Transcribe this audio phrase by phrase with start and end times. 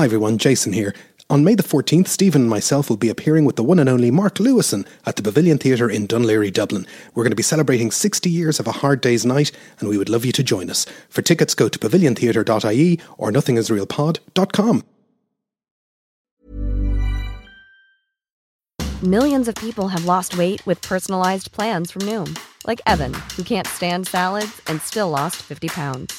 [0.00, 0.94] Hi everyone, Jason here.
[1.28, 4.10] On May the 14th, Stephen and myself will be appearing with the one and only
[4.10, 6.86] Mark Lewisohn at the Pavilion Theatre in Laoghaire, Dublin.
[7.14, 10.08] We're going to be celebrating 60 years of a hard day's night, and we would
[10.08, 10.86] love you to join us.
[11.10, 14.84] For tickets, go to paviliontheatre.ie or nothingisrealpod.com.
[19.02, 23.66] Millions of people have lost weight with personalized plans from Noom, like Evan, who can't
[23.66, 26.18] stand salads and still lost 50 pounds.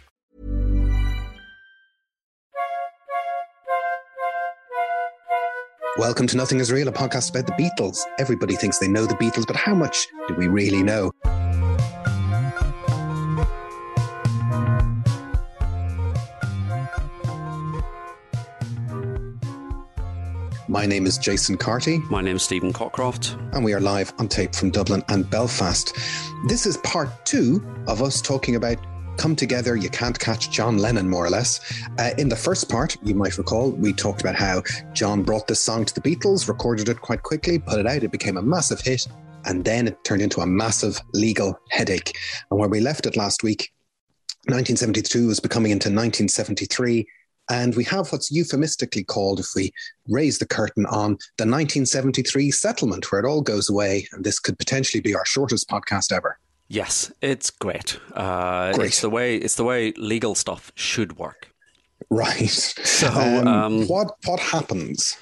[5.97, 7.99] Welcome to Nothing Is Real, a podcast about the Beatles.
[8.17, 11.11] Everybody thinks they know the Beatles, but how much do we really know?
[20.69, 21.97] My name is Jason Carty.
[22.09, 23.37] My name is Stephen Cockcroft.
[23.53, 25.93] And we are live on tape from Dublin and Belfast.
[26.47, 28.77] This is part two of us talking about
[29.17, 31.59] Come Together, You Can't Catch John Lennon, more or less.
[31.99, 35.59] Uh, in the first part, you might recall, we talked about how John brought this
[35.59, 38.81] song to the Beatles, recorded it quite quickly, put it out, it became a massive
[38.81, 39.07] hit,
[39.45, 42.17] and then it turned into a massive legal headache.
[42.49, 43.71] And where we left it last week,
[44.45, 47.05] 1972 was becoming into 1973.
[47.49, 49.71] And we have what's euphemistically called, if we
[50.07, 54.07] raise the curtain on the 1973 settlement, where it all goes away.
[54.13, 56.39] And this could potentially be our shortest podcast ever.
[56.71, 57.99] Yes, it's great.
[58.13, 58.87] Uh, Great.
[58.87, 61.53] It's the way it's the way legal stuff should work.
[62.09, 62.49] Right.
[62.49, 65.17] So, Um, um, what what happens?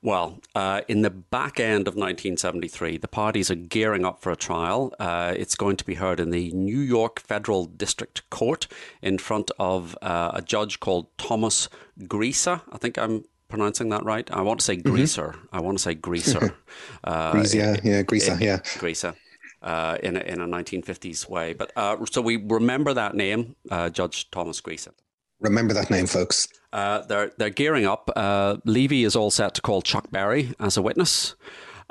[0.00, 4.36] Well, uh, in the back end of 1973, the parties are gearing up for a
[4.36, 4.92] trial.
[5.00, 8.68] Uh, it's going to be heard in the New York Federal District Court
[9.00, 11.68] in front of uh, a judge called Thomas
[12.06, 12.62] Greaser.
[12.72, 14.28] I think I'm pronouncing that right.
[14.30, 15.34] I want to say Greaser.
[15.52, 16.54] I want to say Greaser.
[17.04, 18.60] uh, Grease, yeah, yeah, Greaser, yeah.
[18.78, 19.14] Greaser.
[19.62, 21.52] Uh, in, a, in a 1950s way.
[21.52, 24.92] But uh, so we remember that name, uh, Judge Thomas Greaser.
[25.38, 26.48] Remember that name, folks.
[26.72, 28.10] Uh, they're they're gearing up.
[28.16, 31.36] Uh, Levy is all set to call Chuck Berry as a witness.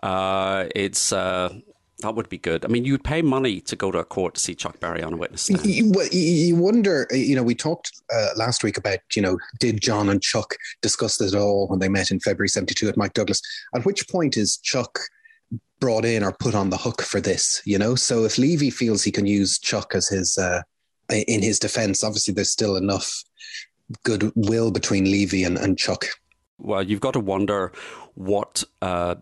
[0.04, 1.54] Uh, it's uh,
[2.00, 2.66] that would be good.
[2.66, 5.14] I mean, you'd pay money to go to a court to see Chuck Berry on
[5.14, 5.66] a witness stand.
[5.66, 6.20] You, you-
[6.52, 10.22] you wonder, you know, we talked uh, last week about, you know, did John and
[10.22, 13.42] Chuck discuss this at all when they met in February 72 at Mike Douglas?
[13.76, 15.00] At which point is Chuck
[15.80, 17.96] brought in or put on the hook for this, you know?
[17.96, 20.62] So if Levy feels he can use Chuck as his, uh,
[21.10, 23.24] in his defense, obviously there's still enough
[24.04, 26.06] goodwill between Levy and, and Chuck.
[26.58, 27.72] Well, you've got to wonder
[28.14, 29.16] what uh,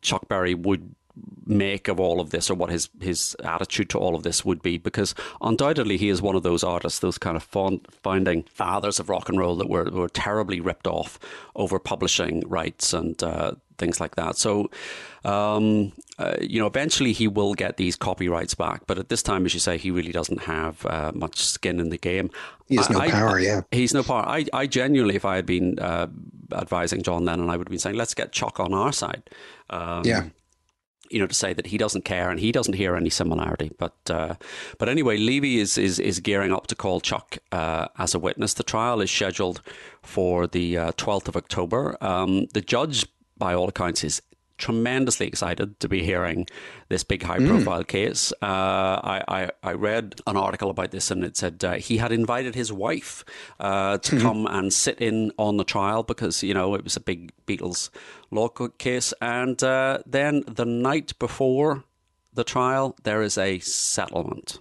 [0.00, 0.94] Chuck Berry would
[1.46, 4.62] make of all of this or what his his attitude to all of this would
[4.62, 8.98] be because undoubtedly he is one of those artists those kind of fond, founding fathers
[8.98, 11.18] of rock and roll that were, were terribly ripped off
[11.54, 14.70] over publishing rights and uh, things like that so
[15.24, 19.44] um, uh, you know eventually he will get these copyrights back but at this time
[19.46, 22.30] as you say he really doesn't have uh, much skin in the game
[22.68, 23.60] He has no I- I- power, yeah.
[23.70, 24.24] He's no power.
[24.26, 26.06] I, I genuinely, if I had been uh,
[26.52, 29.22] advising John Lennon, I would have been saying, let's get Chuck on our side.
[29.70, 30.28] Um, Yeah.
[31.10, 33.70] You know, to say that he doesn't care and he doesn't hear any similarity.
[33.78, 34.34] But uh,
[34.78, 38.54] but anyway, Levy is, is is gearing up to call Chuck uh, as a witness.
[38.54, 39.60] The trial is scheduled
[40.02, 41.96] for the uh, 12th of October.
[42.00, 43.04] Um, the judge,
[43.36, 44.22] by all accounts, is
[44.56, 46.46] tremendously excited to be hearing
[46.88, 48.32] this big high profile case.
[48.40, 52.12] Uh, I, I, I read an article about this and it said uh, he had
[52.12, 53.24] invited his wife
[53.58, 57.00] uh, to come and sit in on the trial because, you know, it was a
[57.00, 57.90] big Beatles
[58.30, 59.12] law case.
[59.20, 61.82] And uh, then the night before
[62.32, 64.58] the trial, there is a settlement.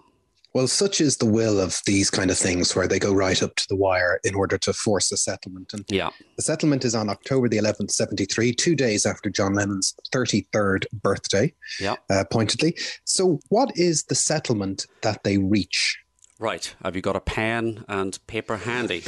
[0.53, 3.55] Well, such is the will of these kind of things where they go right up
[3.55, 5.73] to the wire in order to force a settlement.
[5.73, 6.11] And Yeah.
[6.35, 11.53] the settlement is on October the 11th, 73, two days after John Lennon's 33rd birthday,
[11.79, 11.95] Yeah.
[12.09, 12.77] uh, pointedly.
[13.03, 15.97] So, what is the settlement that they reach?
[16.39, 16.75] Right.
[16.83, 19.03] Have you got a pen and paper handy?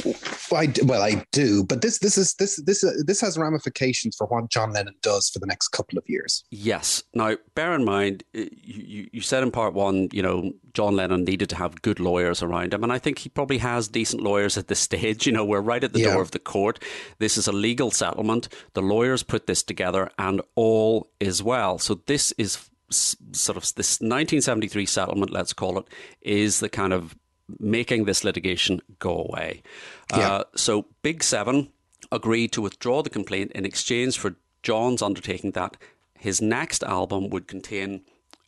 [0.50, 4.14] Well, I, well, I do, but this this is this this uh, this has ramifications
[4.16, 6.44] for what John Lennon does for the next couple of years.
[6.50, 7.02] Yes.
[7.14, 11.24] Now, bear in mind, uh, you, you- said in part one, you know, John Lennon
[11.24, 12.84] needed to have good lawyers around him.
[12.84, 15.26] And I think he probably has decent lawyers at this stage.
[15.26, 16.12] You know, we're right at the Yeah.
[16.12, 16.80] door of the court.
[17.18, 18.48] This is a legal settlement.
[18.74, 21.78] The lawyers put this together and all is well.
[21.78, 25.86] So this is sort of this 1973 settlement, let's call it,
[26.20, 27.16] is the kind of
[27.58, 29.62] making this litigation go away.
[30.10, 30.28] Yeah.
[30.28, 31.72] Uh, so Big Seven
[32.10, 35.76] agreed to withdraw the complaint in exchange for John's undertaking that
[36.18, 38.02] his next album would contain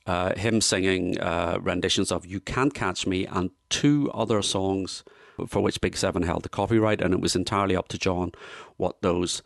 [0.06, 5.04] uh, him singing uh, renditions of You Can't Catch Me and two other songs
[5.46, 8.32] for which Big Seven held the copyright, and it was entirely up to John
[8.76, 9.42] what those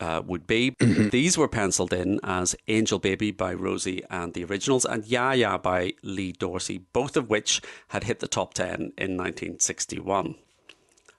[0.00, 0.74] uh, would be.
[0.86, 1.08] Mm-hmm.
[1.08, 5.58] These were penciled in as Angel Baby by Rosie and the Originals and Ya Ya
[5.58, 10.36] by Lee Dorsey, both of which had hit the top 10 in 1961.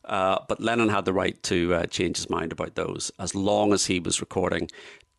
[0.05, 3.73] Uh, but Lennon had the right to uh, change his mind about those as long
[3.73, 4.69] as he was recording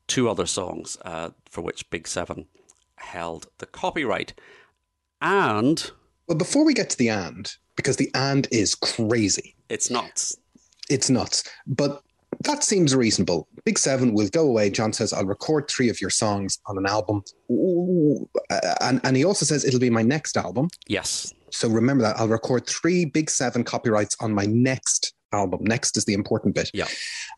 [0.07, 2.47] two other songs uh, for which Big Seven
[2.97, 4.33] held the copyright.
[5.21, 5.91] And.
[6.27, 9.55] Well, before we get to the and, because the and is crazy.
[9.69, 10.37] It's nuts.
[10.91, 11.45] It's nuts.
[11.67, 12.03] But
[12.45, 13.49] that seems reasonable.
[13.65, 14.71] Big Seven will go away.
[14.71, 17.23] John says, I'll record three of your songs on an album.
[17.51, 18.29] Ooh.
[18.81, 20.69] And, and he also says, it'll be my next album.
[20.87, 21.33] Yes.
[21.51, 22.19] So remember that.
[22.19, 25.61] I'll record three Big Seven copyrights on my next album.
[25.63, 26.71] Next is the important bit.
[26.73, 26.87] Yeah.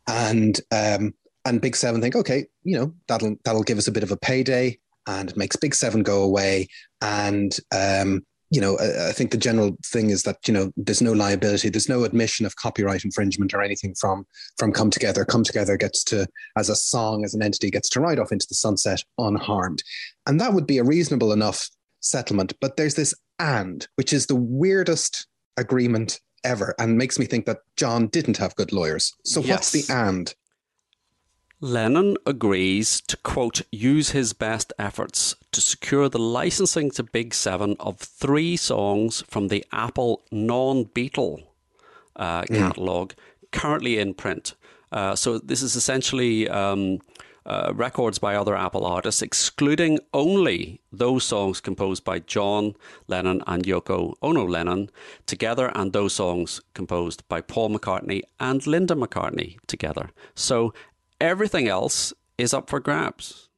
[0.06, 1.14] And, um,
[1.44, 4.16] and Big Seven think, okay, you know, that'll, that'll give us a bit of a
[4.16, 6.68] payday and it makes Big Seven go away.
[7.00, 11.00] And, um, you know, uh, I, think the general thing is that you know there's
[11.00, 14.26] no liability, there's no admission of copyright infringement or anything from
[14.58, 15.24] from Come Together.
[15.24, 16.26] Come Together gets to,
[16.56, 19.82] as a song, as an entity, gets to ride off into the sunset unharmed,
[20.26, 21.70] and that would be a reasonable enough
[22.00, 22.52] settlement.
[22.60, 25.26] But there's this and, which is the weirdest
[25.56, 29.14] agreement ever, and makes me think that John didn't have good lawyers.
[29.24, 29.50] So yes.
[29.50, 30.34] what's the and?
[31.60, 37.76] Lennon agrees to, quote, use his best efforts to secure the licensing to Big Seven
[37.78, 41.44] of three songs from the Apple non Beatle
[42.16, 42.56] uh, mm.
[42.56, 43.14] catalogue
[43.52, 44.54] currently in print.
[44.90, 46.98] Uh, so this is essentially um,
[47.46, 52.74] uh, records by other Apple artists, excluding only those songs composed by John
[53.06, 54.90] Lennon and Yoko Ono Lennon
[55.26, 60.10] together, and those songs composed by Paul McCartney and Linda McCartney together.
[60.34, 60.74] So
[61.20, 63.48] Everything else is up for grabs.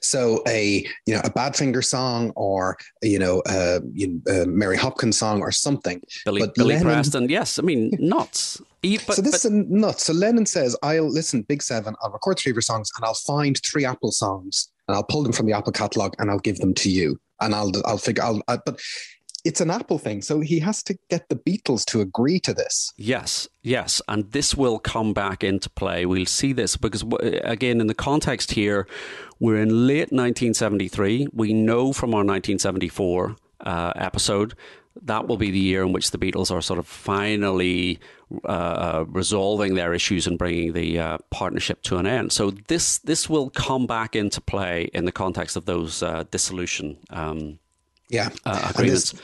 [0.00, 3.80] So a you know a Badfinger song or you know a,
[4.28, 6.02] a Mary Hopkins song or something.
[6.24, 8.60] Billy, but Billy Lennon, Preston, yes, I mean nuts.
[8.82, 10.06] But, so this but, is nuts.
[10.06, 11.94] So Lennon says, "I'll listen, Big Seven.
[12.02, 15.22] I'll record three of your songs, and I'll find three Apple songs, and I'll pull
[15.22, 18.22] them from the Apple catalog, and I'll give them to you, and I'll I'll figure.
[18.22, 18.80] I'll, I, but
[19.44, 22.92] it's an Apple thing, so he has to get the Beatles to agree to this.
[22.96, 26.06] Yes, yes, and this will come back into play.
[26.06, 28.86] We'll see this because, again, in the context here,
[29.38, 31.28] we're in late 1973.
[31.32, 34.54] We know from our 1974 uh, episode
[35.02, 37.98] that will be the year in which the Beatles are sort of finally
[38.44, 42.32] uh, uh, resolving their issues and bringing the uh, partnership to an end.
[42.32, 46.98] So this this will come back into play in the context of those uh, dissolution.
[47.10, 47.58] Um,
[48.10, 48.72] yeah, uh.
[48.76, 49.14] And there's,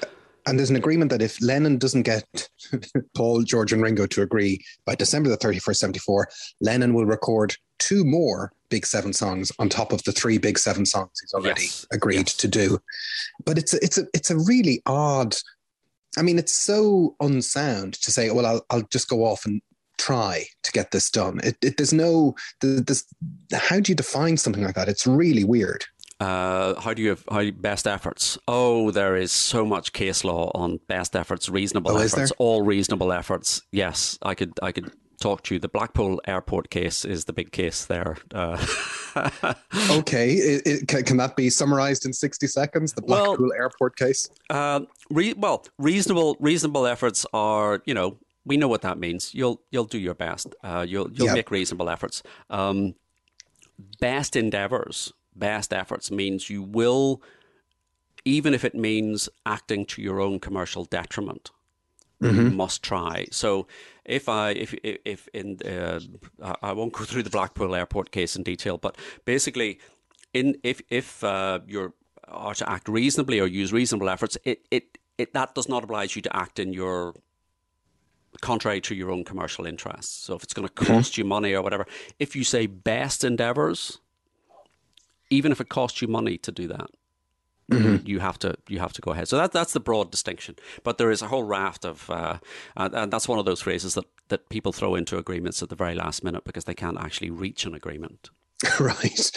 [0.47, 2.49] and there's an agreement that if Lennon doesn't get
[3.17, 6.29] Paul, George, and Ringo to agree by December the 31st, 74,
[6.61, 10.87] Lennon will record two more Big Seven songs on top of the three Big Seven
[10.87, 11.87] songs he's already yes.
[11.93, 12.37] agreed yes.
[12.37, 12.79] to do.
[13.45, 15.37] But it's a, it's a it's a really odd.
[16.19, 19.61] I mean, it's so unsound to say, well, I'll I'll just go off and
[19.99, 21.41] try to get this done.
[21.45, 23.05] It, it there's no this.
[23.53, 24.89] How do you define something like that?
[24.89, 25.85] It's really weird.
[26.19, 28.39] Uh, how do you have how best efforts?
[28.49, 33.13] Oh, there is so much case law on best efforts, reasonable oh, efforts, all reasonable
[33.13, 33.63] efforts.
[33.71, 35.61] Yes, I could I could talk to you.
[35.61, 38.17] The Blackpool Airport case is the big case there.
[38.35, 38.57] Uh,
[39.91, 42.95] okay, it, it, can, can, that be summarized in sixty seconds?
[42.95, 44.31] The Blackpool well, Airport case.
[44.49, 44.81] Uh,
[45.11, 49.35] re- well, reasonable reasonable efforts are you know we know what that means.
[49.35, 50.55] You'll you'll do your best.
[50.65, 52.23] Uh, you'll you'll make reasonable efforts.
[52.49, 52.95] Um,
[54.01, 57.23] best endeavors best efforts means you will,
[58.25, 61.51] even if it means acting to your own commercial detriment,
[62.23, 62.55] mm-hmm.
[62.55, 63.27] must try.
[63.31, 63.67] So
[64.05, 66.01] if I if if in uh,
[66.63, 69.79] I won't go through the Blackpool Airport case in detail, but basically,
[70.33, 71.93] in if if uh, you're
[72.29, 76.17] are to act reasonably or use reasonable efforts, it, it it that does not oblige
[76.17, 77.15] you to act in your
[78.41, 80.13] contrary to your own commercial interests.
[80.13, 81.21] So if it's going to cost mm-hmm.
[81.23, 81.87] you money or whatever,
[82.19, 83.99] if you say best endeavors,
[85.31, 86.89] even if it costs you money to do that.
[87.71, 88.07] Mm-hmm.
[88.07, 89.27] You have to you have to go ahead.
[89.27, 90.55] So that that's the broad distinction.
[90.85, 92.39] But there is a whole raft of, uh,
[92.77, 95.75] and, and that's one of those phrases that that people throw into agreements at the
[95.75, 98.31] very last minute because they can't actually reach an agreement.
[98.81, 99.31] right.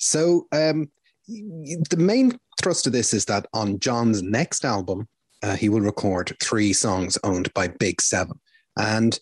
[0.00, 0.90] So um,
[1.28, 5.06] the main thrust of this is that on John's next album,
[5.44, 8.40] uh, he will record three songs owned by Big Seven,
[8.76, 9.20] and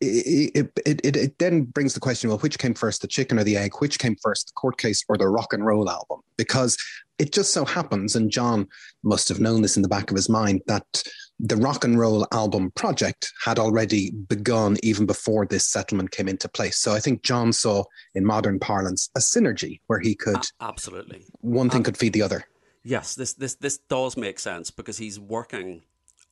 [0.00, 3.44] it, it, it, it, then brings the question well, which came first, the chicken or
[3.44, 3.72] the egg?
[3.78, 6.20] Which came first, the court case or the rock and roll album?
[6.36, 6.76] Because
[7.18, 8.68] it just so happens, and John
[9.02, 11.02] must have known this in the back of his mind, that
[11.38, 16.48] the rock and roll album project had already begun even before this settlement came into
[16.48, 16.78] place.
[16.78, 17.84] So I think John saw,
[18.14, 20.46] in modern parlance, a synergy where he could.
[20.60, 21.24] Absolutely.
[21.40, 22.44] One thing um, could feed the other.
[22.84, 25.82] Yes, this this this does make sense because he's working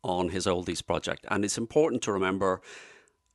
[0.02, 2.60] on his oldies project, and it's important to remember.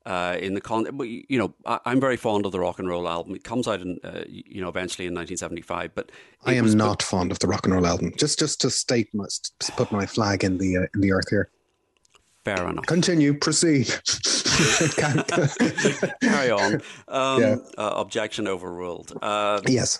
[0.09, 3.07] Uh, in the con, you know, I, am very fond of the rock and roll
[3.07, 3.35] album.
[3.35, 5.93] It comes out in, uh, you know, eventually in 1975.
[5.93, 6.11] But
[6.45, 8.13] I am not fond of the rock and roll album.
[8.17, 11.51] Just, just to state, must put my flag in the uh, in the earth here.
[12.43, 12.87] Fair enough.
[12.87, 13.35] Continue.
[13.35, 13.87] Proceed.
[16.21, 16.81] Carry on.
[17.07, 17.55] Um, yeah.
[17.77, 19.17] Uh, objection overruled.
[19.21, 19.99] Uh, yes.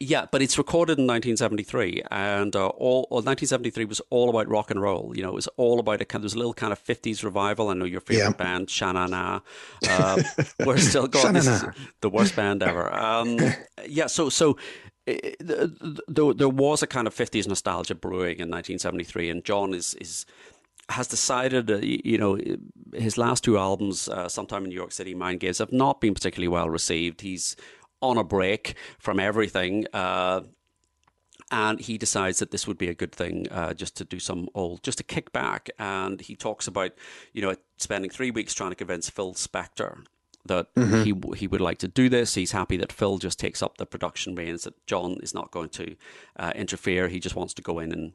[0.00, 4.70] Yeah, but it's recorded in 1973, and uh, all well, 1973 was all about rock
[4.70, 5.12] and roll.
[5.16, 6.22] You know, it was all about a kind.
[6.22, 7.68] There's a little kind of 50s revival.
[7.68, 8.44] I know your favorite yeah.
[8.44, 9.40] band, Sha Na Na.
[9.88, 10.22] Uh,
[10.64, 11.34] we're still going.
[11.34, 11.64] This is
[12.00, 12.94] the worst band ever.
[12.94, 13.40] Um,
[13.88, 14.56] yeah, so so
[15.06, 20.26] there, there was a kind of 50s nostalgia brewing in 1973, and John is is
[20.90, 22.38] has decided, uh, you know,
[22.94, 26.00] his last two albums, uh, Some Time in New York City, Mind Games, have not
[26.00, 27.20] been particularly well received.
[27.20, 27.56] He's
[28.00, 29.86] on a break from everything.
[29.92, 30.42] Uh,
[31.50, 34.48] and he decides that this would be a good thing uh, just to do some
[34.54, 35.70] old, just to kick back.
[35.78, 36.92] And he talks about,
[37.32, 40.04] you know, spending three weeks trying to convince Phil Spector
[40.44, 41.02] that mm-hmm.
[41.02, 42.34] he he would like to do this.
[42.34, 44.64] He's happy that Phil just takes up the production reins.
[44.64, 45.96] That John is not going to
[46.36, 47.08] uh, interfere.
[47.08, 48.12] He just wants to go in and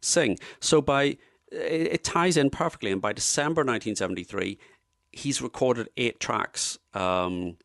[0.00, 0.38] sing.
[0.60, 1.18] So by it,
[1.50, 2.92] it ties in perfectly.
[2.92, 4.58] And by December 1973,
[5.10, 6.78] he's recorded eight tracks.
[6.94, 7.56] Um,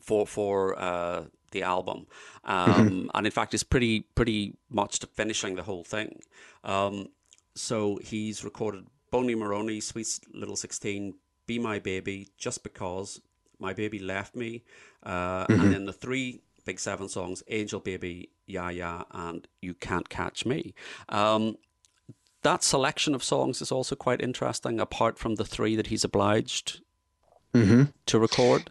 [0.00, 2.06] for for uh, the album,
[2.44, 3.06] um, mm-hmm.
[3.14, 6.20] and in fact, it's pretty pretty much to finishing the whole thing.
[6.62, 7.08] Um,
[7.54, 11.14] so he's recorded Bony Moronie, Sweet Little Sixteen,
[11.46, 13.20] Be My Baby, Just Because,
[13.58, 14.64] My Baby Left Me,
[15.02, 15.60] uh, mm-hmm.
[15.60, 20.46] and then the three big seven songs: Angel Baby, Ya Ya, and You Can't Catch
[20.46, 20.74] Me.
[21.08, 21.56] Um,
[22.42, 26.80] that selection of songs is also quite interesting, apart from the three that he's obliged
[27.54, 27.84] mm-hmm.
[28.06, 28.70] to record.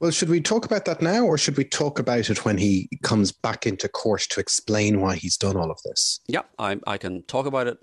[0.00, 2.88] Well, should we talk about that now, or should we talk about it when he
[3.02, 6.20] comes back into court to explain why he's done all of this?
[6.26, 7.78] Yeah, I, I can talk about it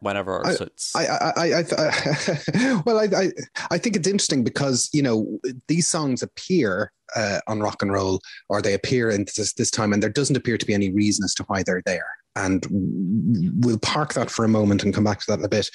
[0.00, 0.94] whenever I, suits.
[0.94, 3.32] I, I, I, I well, I, I,
[3.72, 8.20] I think it's interesting because you know these songs appear uh, on rock and roll,
[8.48, 11.24] or they appear in this, this time, and there doesn't appear to be any reason
[11.24, 12.06] as to why they're there.
[12.36, 15.68] And we'll park that for a moment and come back to that in a bit.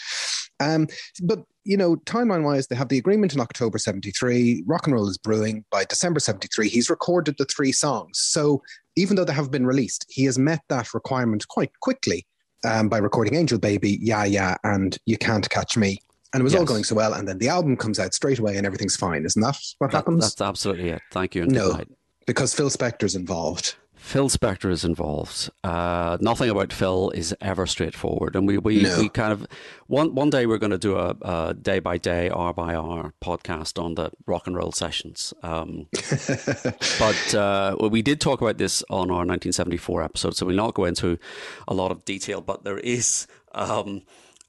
[0.64, 0.88] Um,
[1.22, 4.64] but you know, timeline wise, they have the agreement in October 73.
[4.66, 5.64] Rock and roll is brewing.
[5.70, 8.20] By December 73, he's recorded the three songs.
[8.20, 8.62] So
[8.96, 12.26] even though they have been released, he has met that requirement quite quickly
[12.66, 16.00] um, by recording Angel Baby, Ya Ya, and You Can't Catch Me.
[16.34, 16.60] And it was yes.
[16.60, 17.14] all going so well.
[17.14, 19.24] And then the album comes out straight away and everything's fine.
[19.24, 20.22] Isn't that what that, happens?
[20.22, 21.02] That's absolutely it.
[21.12, 21.46] Thank you.
[21.46, 21.80] no,
[22.26, 23.76] because Phil Spector's involved.
[24.04, 25.50] Phil Spector is involved.
[25.64, 29.00] Uh, nothing about Phil is ever straightforward, and we we, no.
[29.00, 29.48] we kind of
[29.88, 33.14] one one day we're going to do a, a, day by day, hour by hour
[33.24, 35.34] podcast on the rock and roll sessions.
[35.42, 35.88] Um,
[37.00, 40.74] but uh, well, we did talk about this on our 1974 episode, so we'll not
[40.74, 41.18] go into
[41.66, 42.42] a lot of detail.
[42.42, 43.26] But there is.
[43.56, 44.02] Um,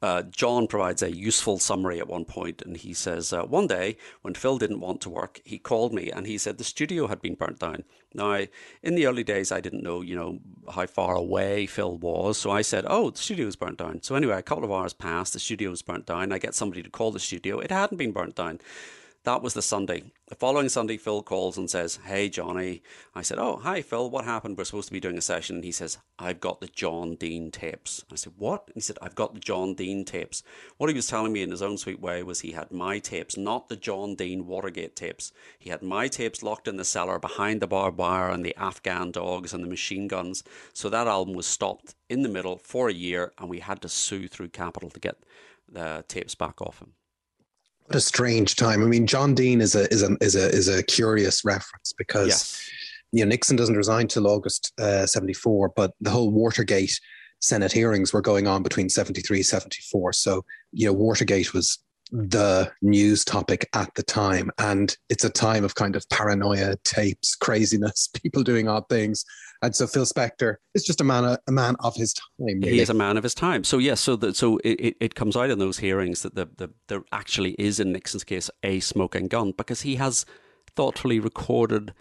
[0.04, 3.96] uh, John provides a useful summary at one point, and he says, uh, One day,
[4.20, 7.22] when Phil didn't want to work, he called me and he said the studio had
[7.22, 7.84] been burnt down.
[8.12, 8.44] Now,
[8.82, 10.40] in the early days, I didn't know, you know,
[10.74, 14.02] how far away Phil was, so I said, Oh, the studio was burnt down.
[14.02, 16.32] So, anyway, a couple of hours passed, the studio was burnt down.
[16.32, 17.58] I get somebody to call the studio.
[17.60, 18.60] It hadn't been burnt down.
[19.24, 20.02] That was the Sunday.
[20.28, 22.82] The following Sunday, Phil calls and says, Hey, Johnny.
[23.14, 24.10] I said, Oh, hi, Phil.
[24.10, 24.58] What happened?
[24.58, 25.56] We're supposed to be doing a session.
[25.56, 28.04] And he says, I've got the John Dean tapes.
[28.12, 28.64] I said, What?
[28.66, 30.42] And he said, I've got the John Dean tapes.
[30.76, 33.34] What he was telling me in his own sweet way was he had my tapes,
[33.34, 35.32] not the John Dean Watergate tapes.
[35.58, 39.10] He had my tapes locked in the cellar behind the barbed wire and the Afghan
[39.10, 40.44] dogs and the machine guns.
[40.74, 43.88] So that album was stopped in the middle for a year, and we had to
[43.88, 45.16] sue through Capitol to get
[45.66, 46.92] the tapes back off him.
[47.86, 48.82] What a strange time.
[48.82, 52.28] I mean, John Dean is a is a is a is a curious reference because
[52.28, 52.70] yes.
[53.12, 56.98] you know Nixon doesn't resign till August uh, seventy four, but the whole Watergate
[57.44, 60.12] Senate hearings were going on between 73 74.
[60.14, 61.78] So, you know, Watergate was
[62.10, 64.50] the news topic at the time.
[64.58, 69.24] And it's a time of kind of paranoia, tapes, craziness, people doing odd things.
[69.64, 72.26] And so Phil Spector is just a man, a, a man of his time.
[72.38, 72.72] Really.
[72.72, 73.64] He is a man of his time.
[73.64, 76.70] So yes, so the, so it, it comes out in those hearings that the, the
[76.88, 80.26] there actually is in Nixon's case a smoking gun because he has
[80.76, 81.94] thoughtfully recorded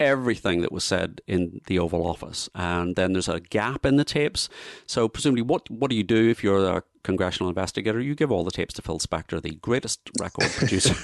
[0.00, 4.04] everything that was said in the Oval Office, and then there's a gap in the
[4.04, 4.48] tapes.
[4.86, 8.00] So presumably, what what do you do if you're a congressional investigator?
[8.00, 10.94] You give all the tapes to Phil Spector, the greatest record producer,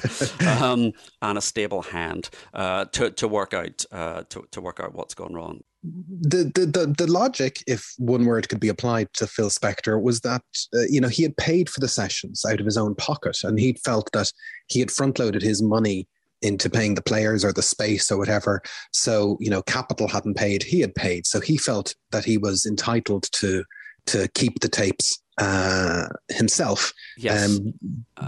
[0.46, 0.92] um,
[1.22, 5.14] and a stable hand uh, to to work out uh, to to work out what's
[5.14, 5.62] gone wrong.
[5.82, 10.20] The, the the the logic, if one word could be applied to Phil Spector, was
[10.20, 10.42] that
[10.74, 13.58] uh, you know he had paid for the sessions out of his own pocket, and
[13.58, 14.30] he felt that
[14.66, 16.06] he had front loaded his money
[16.42, 18.62] into paying the players or the space or whatever.
[18.92, 21.26] So, you know, Capitol hadn't paid, he had paid.
[21.26, 23.64] So he felt that he was entitled to
[24.06, 26.92] to keep the tapes uh, himself.
[27.16, 27.58] Yes.
[27.58, 27.74] Um,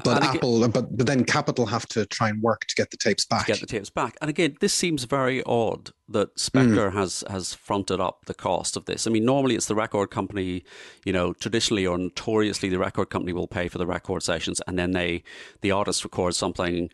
[0.02, 2.96] but Apple, again, but but then Capitol have to try and work to get the
[2.96, 3.46] tapes back.
[3.46, 4.16] Get the tapes back.
[4.20, 6.92] And again, this seems very odd that Spector mm.
[6.92, 9.06] has has fronted up the cost of this.
[9.06, 10.64] I mean, normally it's the record company.
[11.04, 14.78] You know, traditionally or notoriously, the record company will pay for the record sessions, and
[14.78, 15.22] then they
[15.60, 16.88] the artist records something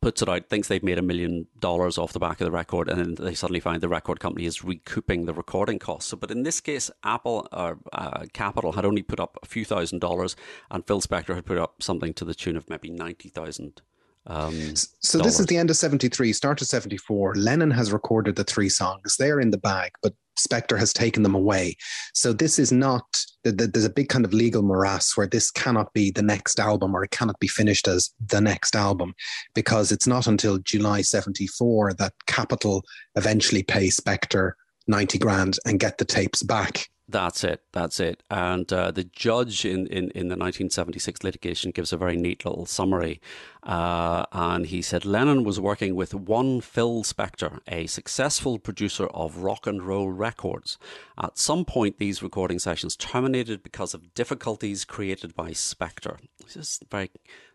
[0.00, 2.88] puts it out, thinks they've made a million dollars off the back of the record,
[2.88, 6.10] and then they suddenly find the record company is recouping the recording costs.
[6.10, 9.64] So, but in this case, Apple or uh, Capitol had only put up a few
[9.64, 10.36] thousand dollars,
[10.70, 13.82] and Phil Spector had put up something to the tune of maybe ninety thousand
[14.26, 17.34] um, so this is the end of 73, start of 74.
[17.36, 19.16] Lennon has recorded the three songs.
[19.16, 20.14] They're in the bag, but
[20.46, 21.76] Spector has taken them away.
[22.14, 23.04] So this is not,
[23.44, 27.04] there's a big kind of legal morass where this cannot be the next album or
[27.04, 29.14] it cannot be finished as the next album
[29.54, 32.84] because it's not until July 74 that Capitol
[33.16, 34.52] eventually pay Spector
[34.88, 36.88] 90 grand and get the tapes back.
[37.10, 37.62] That's it.
[37.72, 38.22] That's it.
[38.30, 42.66] And uh, the judge in, in, in the 1976 litigation gives a very neat little
[42.66, 43.20] summary.
[43.64, 49.38] Uh, and he said Lennon was working with one Phil Spector, a successful producer of
[49.38, 50.78] rock and roll records.
[51.20, 56.18] At some point, these recording sessions terminated because of difficulties created by Spector.
[56.44, 57.10] This is very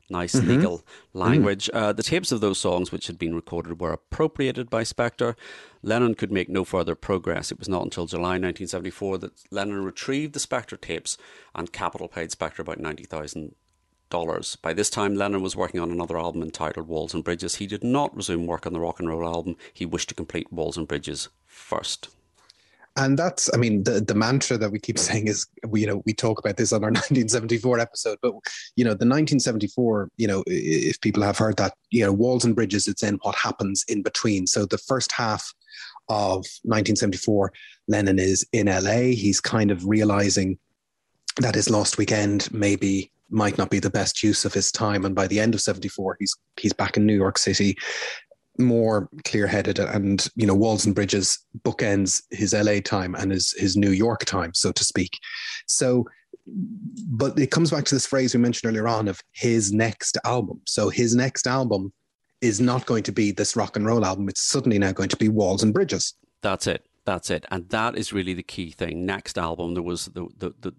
[0.09, 0.50] nice mm-hmm.
[0.50, 0.83] legal
[1.13, 1.69] language.
[1.74, 1.77] Mm.
[1.77, 5.35] Uh, the tapes of those songs, which had been recorded, were appropriated by Spector.
[5.81, 7.51] Lennon could make no further progress.
[7.51, 11.17] It was not until July 1974 that Lennon retrieved the Spector tapes
[11.53, 14.62] and Capitol paid Spector about $90,000.
[14.62, 17.55] By this time, Lennon was working on another album entitled Walls and Bridges.
[17.55, 19.57] He did not resume work on the rock and roll album.
[19.74, 22.14] He wished to complete Walls and Bridges first
[22.98, 26.02] and that's i mean the, the mantra that we keep saying is we you know
[26.06, 28.34] we talk about this on our 1974 episode but
[28.75, 32.56] you know the 1974 you know if people have heard that you know walls and
[32.56, 34.48] bridges it's in what happens in between.
[34.48, 35.54] So the first half
[36.10, 37.52] of 1974
[37.88, 40.58] lennon is in la he's kind of realizing
[41.38, 45.04] that his lost weekend maybe might not be the best use of his time.
[45.04, 47.75] And by the end of 74 he's he's back in new york city
[48.57, 53.75] more clear-headed and you know walls and bridges bookends his la time and his his
[53.75, 55.18] new york time so to speak.
[55.68, 56.05] So
[56.48, 60.61] but it comes back to this phrase we mentioned earlier on of his next album.
[60.65, 61.91] So his next album
[62.41, 64.29] is not going to be this rock and roll album.
[64.29, 66.13] It's suddenly now going to be walls and bridges.
[66.41, 66.85] That's it.
[67.05, 67.46] That's it.
[67.50, 69.05] And that is really the key thing.
[69.05, 70.74] Next album there was the the, the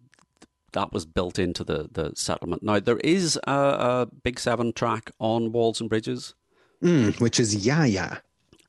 [0.73, 2.63] that was built into the the settlement.
[2.63, 6.35] Now there is a, a big seven track on walls and bridges
[6.83, 8.17] mm, which is Ya Ya.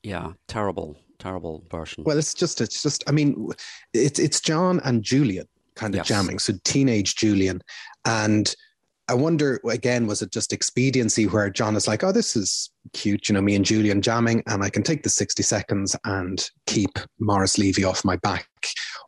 [0.02, 2.04] Yeah, terrible, terrible version.
[2.04, 3.04] Well, it's just, it's just.
[3.08, 3.50] I mean,
[3.92, 6.08] it's it's John and Julian kind of yes.
[6.08, 6.38] jamming.
[6.38, 7.62] So teenage Julian,
[8.04, 8.54] and
[9.08, 13.28] I wonder again, was it just expediency where John is like, "Oh, this is cute,"
[13.28, 16.98] you know, me and Julian jamming, and I can take the sixty seconds and keep
[17.18, 18.46] Morris Levy off my back,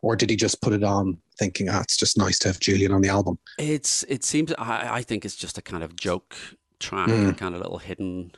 [0.01, 2.91] or did he just put it on thinking, "Ah, it's just nice to have Julian
[2.91, 3.37] on the album"?
[3.59, 6.35] It's it seems I, I think it's just a kind of joke
[6.79, 7.37] track, mm.
[7.37, 8.31] kind of little hidden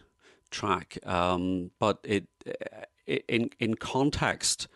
[0.54, 2.28] track, um, but it
[3.08, 4.68] in in context,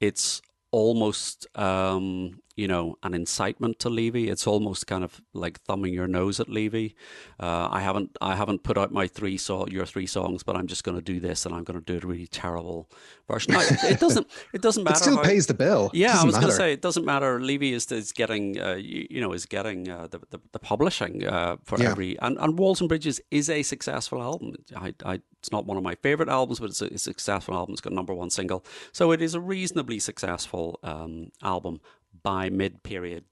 [0.00, 4.28] it's almost um, you know, an incitement to Levy.
[4.28, 6.96] It's almost kind of like thumbing your nose at Levy.
[7.38, 10.66] Uh, I haven't I haven't put out my three so your three songs, but I'm
[10.66, 12.90] just going to do this, and I'm going to do a really terrible
[13.28, 13.52] version.
[13.52, 14.96] No, it, doesn't it doesn't matter.
[14.96, 15.92] It still how, pays the bill.
[15.94, 17.40] Yeah, I was going to say it doesn't matter.
[17.40, 21.24] Levy is is getting uh, you, you, know is getting uh, the, the, the publishing
[21.28, 21.92] uh, for yeah.
[21.92, 24.54] every and, and Walls and Bridges is a successful album.
[24.74, 27.54] I, I it's not one of my favorite albums, but it's a, it's a successful
[27.54, 27.74] album.
[27.74, 31.80] It's got number one single, so it is a reasonably successful um, album
[32.28, 33.24] by mid period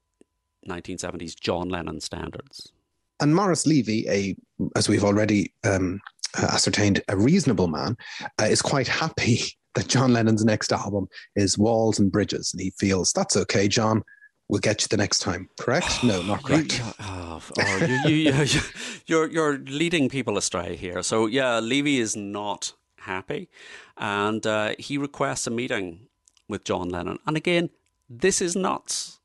[0.67, 2.73] 1970s John Lennon standards.
[3.19, 4.35] And Morris Levy, a
[4.75, 6.01] as we've already um,
[6.35, 7.95] uh, ascertained, a reasonable man,
[8.41, 9.41] uh, is quite happy
[9.75, 14.01] that John Lennon's next album is Walls and Bridges, and he feels that's okay, John.
[14.49, 15.47] We'll get you the next time.
[15.59, 15.85] Correct?
[16.03, 16.81] No, not correct.
[16.99, 18.61] oh, oh, you, you, you,
[19.05, 21.03] you're you're leading people astray here.
[21.03, 23.47] So yeah, Levy is not happy,
[23.95, 26.07] and uh, he requests a meeting
[26.49, 27.19] with John Lennon.
[27.27, 27.69] And again,
[28.09, 29.19] this is nuts.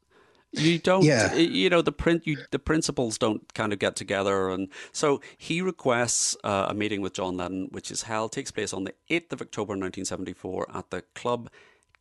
[0.55, 1.35] You don't, yeah.
[1.35, 5.63] you know, the print, you, the principals don't kind of get together, and so he
[5.63, 9.33] requests uh, a meeting with John Lennon, which is held takes place on the eighth
[9.33, 11.49] of October, nineteen seventy four, at the Club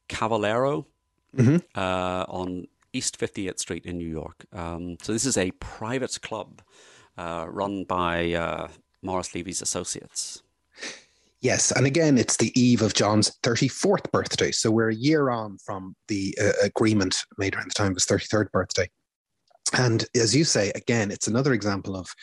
[0.10, 0.86] Caballero
[1.34, 1.58] mm-hmm.
[1.76, 4.46] uh, on East Fifty Eighth Street in New York.
[4.52, 6.62] Um, so this is a private club
[7.18, 8.68] uh, run by uh,
[9.02, 10.44] Morris Levy's associates.
[11.42, 14.52] Yes, and again, it's the eve of John's 34th birthday.
[14.52, 18.06] So we're a year on from the uh, agreement made around the time of his
[18.06, 18.88] 33rd birthday.
[19.74, 22.14] And as you say, again, it's another example of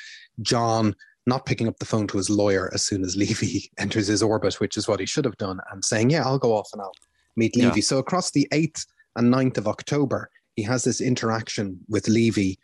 [0.43, 0.95] John
[1.27, 4.61] not picking up the phone to his lawyer as soon as Levy enters his orbit,
[4.61, 6.95] which is what he should have done, and saying, "Yeah, I'll go off and I'll
[7.37, 7.83] meet Levy." Yeah.
[7.83, 12.59] So across the eighth and 9th of October, he has this interaction with Levy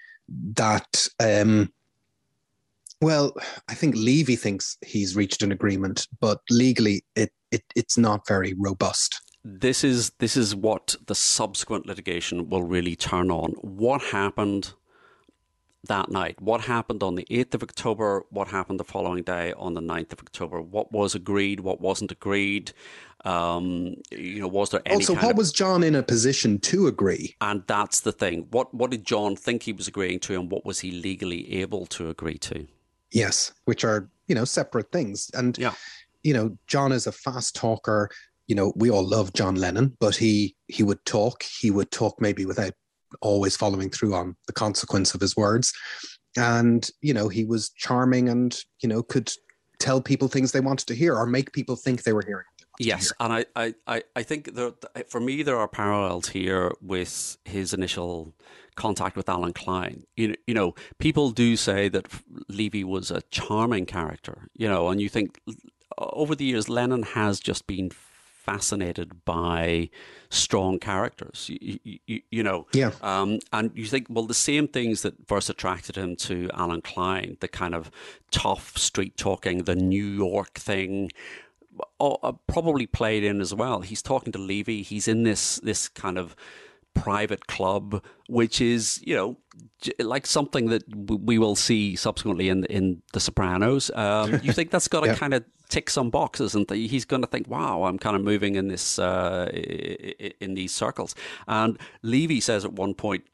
[0.54, 1.08] that.
[1.20, 1.72] Um,
[3.00, 3.32] well,
[3.68, 8.54] I think Levy thinks he's reached an agreement, but legally it, it it's not very
[8.58, 9.20] robust.
[9.44, 13.52] This is this is what the subsequent litigation will really turn on.
[13.60, 14.72] What happened
[15.86, 16.40] that night?
[16.40, 18.24] What happened on the 8th of October?
[18.30, 20.62] What happened the following day on the 9th of October?
[20.62, 21.60] What was agreed?
[21.60, 22.72] What wasn't agreed?
[23.24, 24.96] Um, you know, was there any?
[24.96, 27.36] Also, what of, was John in a position to agree?
[27.40, 28.46] And that's the thing.
[28.50, 31.86] What what did John think he was agreeing to, and what was he legally able
[31.86, 32.66] to agree to?
[33.14, 35.30] Yes, which are you know separate things.
[35.32, 35.72] And yeah.
[36.22, 38.10] you know, John is a fast talker.
[38.46, 41.42] You know, we all love John Lennon, but he he would talk.
[41.42, 42.74] He would talk maybe without
[43.20, 45.72] always following through on the consequence of his words.
[46.36, 49.32] And, you know, he was charming and, you know, could
[49.78, 52.44] tell people things they wanted to hear or make people think they were hearing.
[52.78, 54.72] Yes, and I, I, I think there,
[55.08, 58.34] for me there are parallels here with his initial
[58.74, 60.04] contact with Allen Klein.
[60.16, 62.06] You, you know, people do say that
[62.48, 65.40] Levy was a charming character, you know, and you think
[65.98, 67.90] over the years Lennon has just been
[68.44, 69.88] fascinated by
[70.28, 71.48] strong characters.
[71.48, 72.90] You, you, you know, yeah.
[73.00, 77.38] Um, and you think, well, the same things that first attracted him to Allen Klein,
[77.40, 77.90] the kind of
[78.30, 81.43] tough street talking, the New York thing, uh,
[82.46, 83.80] probably played in as well.
[83.80, 84.82] He's talking to Levy.
[84.82, 86.36] He's in this this kind of
[86.94, 89.36] private club, which is you know
[89.98, 90.82] like something that
[91.26, 93.90] we will see subsequently in in The Sopranos.
[93.94, 95.16] Um, you think that's got to yeah.
[95.16, 98.54] kind of tick some boxes, and he's going to think, "Wow, I'm kind of moving
[98.54, 99.50] in this uh,
[100.40, 101.14] in these circles."
[101.46, 103.24] And Levy says at one point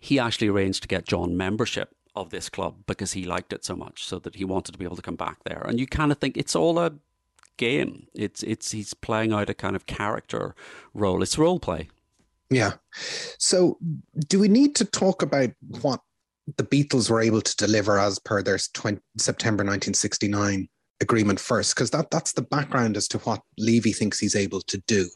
[0.00, 3.76] he actually arranged to get John membership of this club because he liked it so
[3.76, 5.62] much, so that he wanted to be able to come back there.
[5.66, 6.92] And you kind of think it's all a
[7.60, 8.06] game.
[8.14, 10.54] It's it's he's playing out a kind of character
[10.94, 11.22] role.
[11.22, 11.88] It's role play.
[12.50, 12.72] Yeah.
[13.38, 13.78] So,
[14.28, 15.50] do we need to talk about
[15.82, 16.00] what
[16.56, 20.68] the Beatles were able to deliver as per their 20, September 1969
[21.00, 21.76] agreement first?
[21.76, 25.08] Because that, that's the background as to what Levy thinks he's able to do.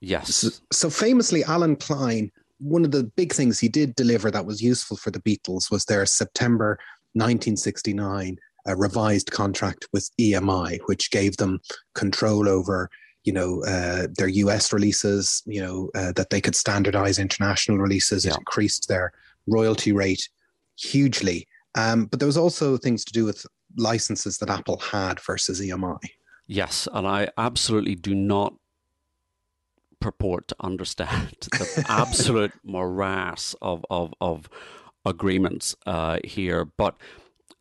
[0.00, 0.34] Yes.
[0.34, 4.60] So, so, famously, Allen Klein, one of the big things he did deliver that was
[4.60, 6.70] useful for the Beatles was their September
[7.12, 8.36] 1969
[8.68, 11.60] uh, revised contract with EMI, which gave them
[11.94, 12.90] control over
[13.24, 18.24] you know uh, their US releases, you know uh, that they could standardize international releases.
[18.24, 18.32] Yeah.
[18.32, 19.12] It increased their
[19.46, 20.28] royalty rate
[20.76, 21.46] hugely.
[21.76, 23.44] Um, but there was also things to do with
[23.76, 25.98] licenses that Apple had versus EMI.
[26.46, 28.54] Yes, and I absolutely do not
[30.00, 34.48] purport to understand the absolute morass of of, of
[35.04, 36.96] agreements uh, here, but.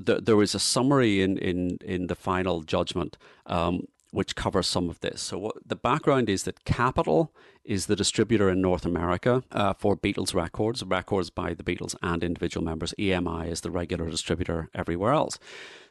[0.05, 4.89] The, there was a summary in, in, in the final judgment um, which covers some
[4.89, 5.21] of this.
[5.21, 9.97] So, what, the background is that Capitol is the distributor in North America uh, for
[9.97, 12.93] Beatles records, records by the Beatles and individual members.
[12.99, 15.39] EMI is the regular distributor everywhere else.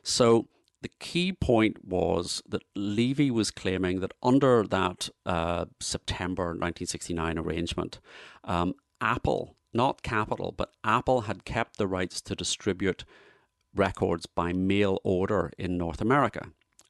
[0.04, 0.46] So,
[0.82, 7.98] the key point was that Levy was claiming that under that uh, September 1969 arrangement,
[8.44, 13.04] um, Apple, not Capitol, but Apple had kept the rights to distribute
[13.74, 16.48] records by mail order in North America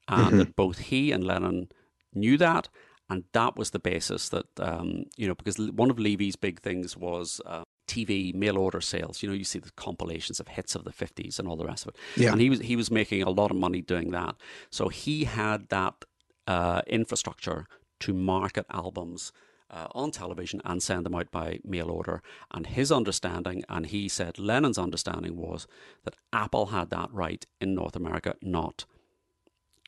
[0.09, 0.39] and mm-hmm.
[0.39, 1.69] that both he and Lennon
[2.15, 2.69] knew that,
[3.09, 6.97] and that was the basis that um, you know because one of Levy's big things
[6.97, 7.41] was.
[7.45, 9.23] Uh, TV mail order sales.
[9.23, 11.85] You know, you see the compilations of hits of the fifties and all the rest
[11.85, 12.23] of it.
[12.23, 12.33] Yeah.
[12.33, 14.37] And he was he was making a lot of money doing that.
[14.71, 16.05] So he had that
[16.47, 17.67] uh, infrastructure
[18.01, 19.33] to market albums
[19.73, 22.23] uh, on television and send them out by mail order.
[22.53, 25.67] And his understanding, and he said Lennon's understanding was
[26.05, 28.85] that Apple had that right in North America, not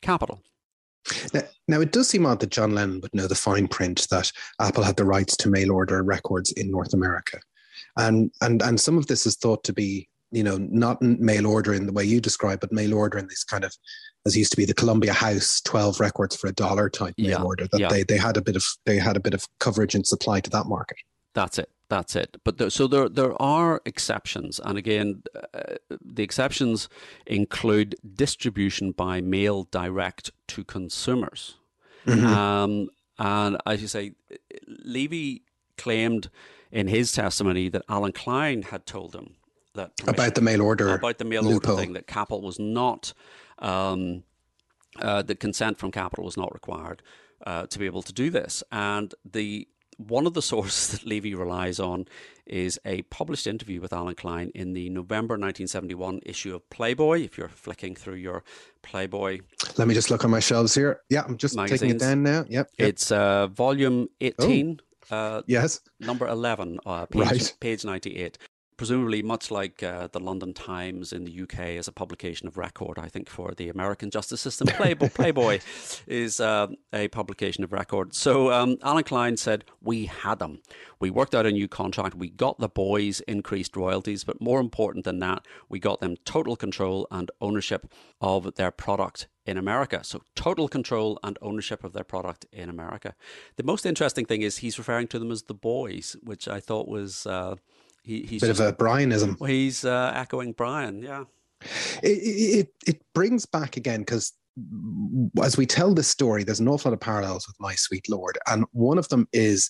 [0.01, 0.41] Capitol.
[1.33, 4.31] Now, now, it does seem odd that John Lennon would know the fine print that
[4.59, 7.39] Apple had the rights to mail order records in North America,
[7.97, 11.75] and and and some of this is thought to be, you know, not mail order
[11.75, 13.75] in the way you describe, but mail order in this kind of,
[14.25, 17.41] as used to be the Columbia House twelve records for a dollar type mail yeah,
[17.41, 17.67] order.
[17.71, 17.89] That yeah.
[17.89, 20.49] they they had a bit of they had a bit of coverage and supply to
[20.51, 20.97] that market.
[21.33, 21.69] That's it.
[21.87, 22.37] That's it.
[22.43, 26.89] But there, so there there are exceptions, and again, uh, the exceptions
[27.27, 31.55] include distribution by mail direct to consumers.
[32.07, 32.25] Mm-hmm.
[32.25, 34.13] Um, and as you say,
[34.67, 35.43] Levy
[35.77, 36.29] claimed
[36.71, 39.35] in his testimony that Allen Klein had told him
[39.75, 41.73] that about the mail order about the mail loophole.
[41.73, 43.13] order thing that Capitol was not
[43.59, 44.23] um,
[44.99, 47.01] uh, the consent from Capitol was not required
[47.45, 51.33] uh, to be able to do this, and the one of the sources that Levy
[51.33, 52.05] relies on
[52.45, 57.21] is a published interview with Allen Klein in the November 1971 issue of Playboy.
[57.21, 58.43] If you're flicking through your
[58.83, 59.39] Playboy,
[59.77, 61.01] let me just look on my shelves here.
[61.09, 61.81] Yeah, I'm just magazines.
[61.81, 62.45] taking it down now.
[62.47, 62.69] Yep, yep.
[62.77, 64.79] it's uh, volume 18.
[64.79, 65.15] Oh.
[65.15, 67.53] Uh, yes, number 11, uh, page, right.
[67.59, 68.39] page 98
[68.77, 72.99] presumably much like uh, the London Times in the UK as a publication of record,
[72.99, 75.59] I think for the American justice system, Playboy, Playboy
[76.07, 78.13] is uh, a publication of record.
[78.13, 80.61] So um, Allen Klein said, "We had them.
[80.99, 82.15] We worked out a new contract.
[82.15, 86.55] We got the boys increased royalties, but more important than that, we got them total
[86.55, 90.03] control and ownership of their product." In America.
[90.03, 93.13] So, total control and ownership of their product in America.
[93.57, 96.87] The most interesting thing is he's referring to them as the boys, which I thought
[96.87, 97.57] was uh,
[98.05, 99.39] he, he's bit just, of a Brianism.
[99.39, 101.23] Well, he's uh, echoing Brian, yeah.
[102.03, 104.33] It, it, it brings back again because
[105.41, 108.37] as we tell this story, there's an awful lot of parallels with My Sweet Lord,
[108.47, 109.69] and one of them is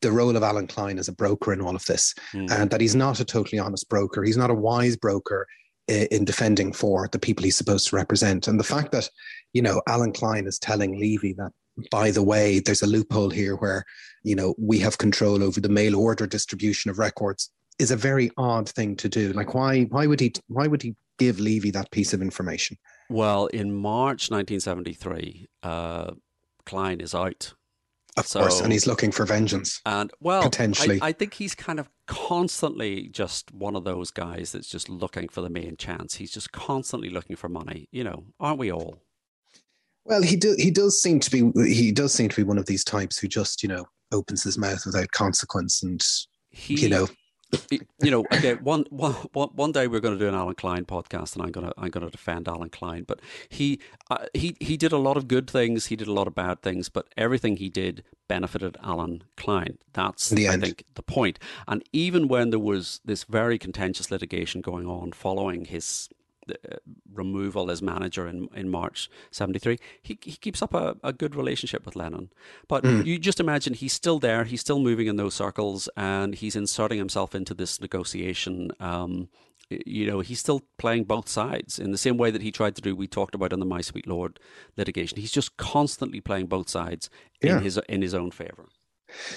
[0.00, 2.50] the role of Allen Klein as a broker in all of this, mm.
[2.50, 4.24] and that he's not a totally honest broker.
[4.24, 5.46] He's not a wise broker
[5.88, 9.08] in defending for the people he's supposed to represent, and the fact that
[9.52, 11.52] you know Allen Klein is telling Levy that
[11.90, 13.84] by the way, there's a loophole here where,
[14.22, 18.30] you know, we have control over the mail order distribution of records is a very
[18.36, 19.32] odd thing to do.
[19.32, 22.76] Like, why why would he why would he give Levy that piece of information?
[23.08, 26.10] Well, in March 1973, uh,
[26.64, 27.54] Klein is out.
[28.18, 29.82] Of so, course, and he's looking for vengeance.
[29.84, 34.52] And well, potentially, I, I, think he's kind of constantly just one of those guys
[34.52, 36.14] that's just looking for the main chance.
[36.14, 37.90] He's just constantly looking for money.
[37.92, 39.02] You know, aren't we all?
[40.06, 42.64] Well, he do, he does seem to be he does seem to be one of
[42.64, 46.00] these types who just you know opens his mouth without consequence and
[46.50, 47.08] he, you know
[47.70, 51.34] you know, again, one, one, one day we're going to do an Allen Klein podcast,
[51.34, 53.04] and I'm going to I'm going to defend Allen Klein.
[53.06, 53.80] But he
[54.10, 55.86] uh, he he did a lot of good things.
[55.86, 59.78] He did a lot of bad things, but everything he did benefited Allen Klein.
[59.92, 60.62] That's I end.
[60.62, 61.38] think the point.
[61.68, 66.08] And even when there was this very contentious litigation going on following his
[67.12, 71.84] removal as manager in, in March 73, he, he keeps up a, a good relationship
[71.84, 72.30] with Lennon.
[72.68, 73.04] But mm.
[73.04, 76.98] you just imagine he's still there, he's still moving in those circles, and he's inserting
[76.98, 78.72] himself into this negotiation.
[78.80, 79.28] Um,
[79.68, 82.82] you know, he's still playing both sides in the same way that he tried to
[82.82, 82.94] do.
[82.94, 84.38] We talked about in the My Sweet Lord
[84.76, 85.18] litigation.
[85.18, 87.10] He's just constantly playing both sides
[87.42, 87.56] yeah.
[87.56, 88.66] in his in his own favor.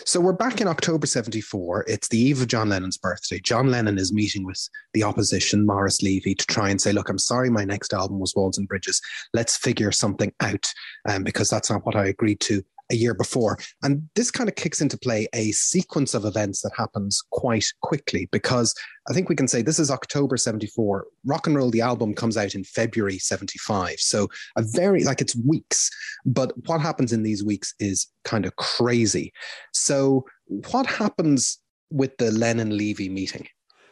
[0.06, 1.86] So we're back in October 74.
[1.88, 3.40] It's the eve of John Lennon's birthday.
[3.40, 7.20] John Lennon is meeting with the opposition, Morris Levy, to try and say, look, I'm
[7.20, 9.02] sorry my next album was Walls and Bridges.
[9.34, 10.68] Let's figure something out
[11.08, 13.58] um, because that's not what I agreed to a year before.
[13.84, 18.28] And this kind of kicks into play a sequence of events that happens quite quickly
[18.32, 18.74] because
[19.10, 21.06] I think we can say this is October 74.
[21.26, 24.00] Rock and Roll, the album, comes out in February 75.
[24.00, 25.90] So a very, like it's weeks.
[26.26, 29.34] But what happens in these weeks is kind of crazy.
[29.74, 30.26] So
[30.72, 31.60] what happens
[31.92, 33.48] with the Lennon Levy meeting?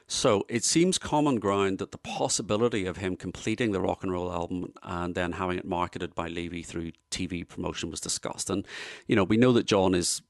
[0.07, 4.31] So it seems common ground that the possibility of him completing the rock and roll
[4.31, 8.49] album and then having it marketed by Levy through TV promotion was discussed.
[8.49, 8.65] And,
[9.07, 10.21] you know, we know that John is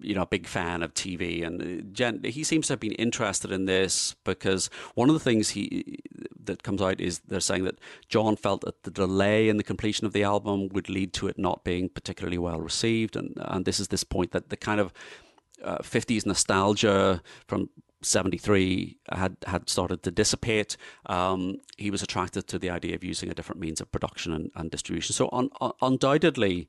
[0.00, 3.50] you know, a big fan of TV, and uh, he seems to have been interested
[3.50, 5.98] in this because one of the things he
[6.44, 10.06] that comes out is they're saying that John felt that the delay in the completion
[10.06, 13.80] of the album would lead to it not being particularly well received, and and this
[13.80, 14.92] is this point that the kind of
[15.62, 17.70] uh, 50s nostalgia from
[18.04, 20.76] 73 had, had started to dissipate.
[21.06, 24.50] Um, he was attracted to the idea of using a different means of production and,
[24.54, 25.14] and distribution.
[25.14, 26.68] So, un, un, undoubtedly,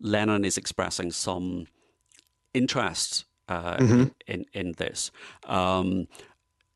[0.00, 1.66] Lennon is expressing some
[2.52, 4.04] interest uh, mm-hmm.
[4.26, 5.10] in, in this.
[5.46, 6.06] Um,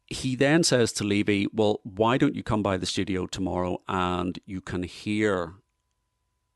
[0.07, 4.39] he then says to Levy, Well, why don't you come by the studio tomorrow and
[4.47, 5.55] you can hear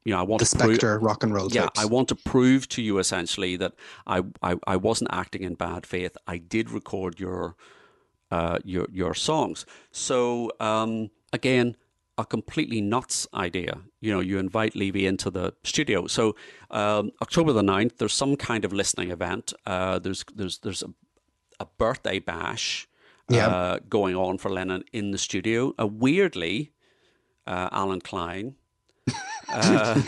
[0.04, 1.48] you know, I want the to Spector prove, rock and roll.
[1.50, 3.72] Yeah, I want to prove to you essentially that
[4.06, 6.16] I, I, I wasn't acting in bad faith.
[6.26, 7.56] I did record your
[8.30, 9.64] uh, your your songs.
[9.90, 11.76] So um, again,
[12.18, 13.80] a completely nuts idea.
[14.00, 16.06] You know, you invite Levy into the studio.
[16.06, 16.36] So
[16.70, 19.52] um, October the 9th, there's some kind of listening event.
[19.66, 20.90] Uh, there's there's there's a,
[21.60, 22.88] a birthday bash
[23.28, 23.46] yeah.
[23.46, 25.74] uh, going on for Lennon in the studio.
[25.78, 26.72] Uh, weirdly,
[27.46, 28.56] uh, Allen Klein
[29.48, 30.00] uh,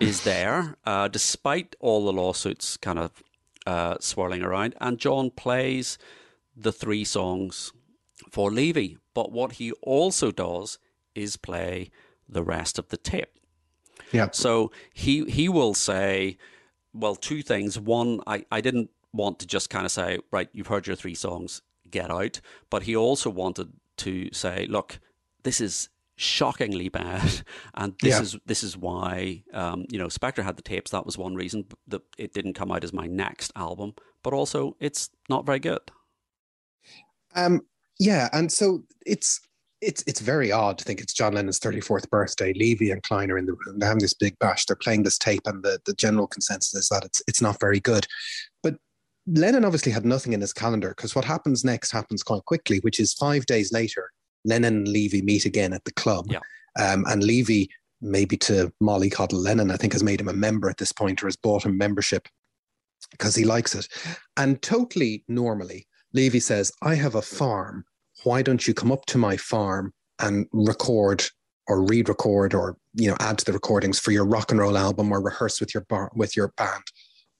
[0.00, 3.22] is there, uh, despite all the lawsuits kind of
[3.66, 4.74] uh, swirling around.
[4.80, 5.98] And John plays
[6.56, 7.72] the three songs
[8.30, 8.98] for Levy.
[9.14, 10.78] But what he also does
[11.14, 11.90] is play
[12.28, 13.38] the rest of the tape.
[14.12, 14.28] Yeah.
[14.32, 16.38] So he he will say,
[16.92, 17.78] well, two things.
[17.78, 21.14] One, I, I didn't want to just kind of say, right, you've heard your three
[21.14, 22.40] songs, get out.
[22.70, 25.00] But he also wanted to say, look,
[25.42, 25.88] this is
[26.18, 27.42] shockingly bad,
[27.74, 28.22] and this Yeah.
[28.22, 30.90] is this is why um, you know Spector had the tapes.
[30.90, 34.76] That was one reason that it didn't come out as my next album, but also
[34.80, 35.80] it's not very good.
[37.34, 37.62] Um,
[37.98, 39.40] yeah, and so it's
[39.80, 42.52] it's it's very odd to think it's John Lennon's 34th birthday.
[42.52, 43.78] Levy and Klein are in the room.
[43.78, 44.66] They're having this big bash.
[44.66, 47.78] They're playing this tape, and the, the general consensus is that it's it's not very
[47.80, 48.06] good.
[48.62, 48.76] But
[49.26, 52.98] Lennon obviously had nothing in his calendar because what happens next happens quite quickly, which
[52.98, 54.10] is five days later,
[54.44, 56.26] Lennon and Levy meet again at the club.
[56.28, 56.40] Yeah.
[56.78, 57.70] Um, and Levy,
[58.00, 61.22] maybe to Molly mollycoddle Lennon, I think has made him a member at this point
[61.22, 62.28] or has bought him membership
[63.10, 63.88] because he likes it.
[64.36, 67.84] And totally normally, Levy says, I have a farm.
[68.24, 71.24] Why don't you come up to my farm and record
[71.68, 75.12] or re-record or you know add to the recordings for your rock and roll album
[75.12, 76.82] or rehearse with your bar- with your band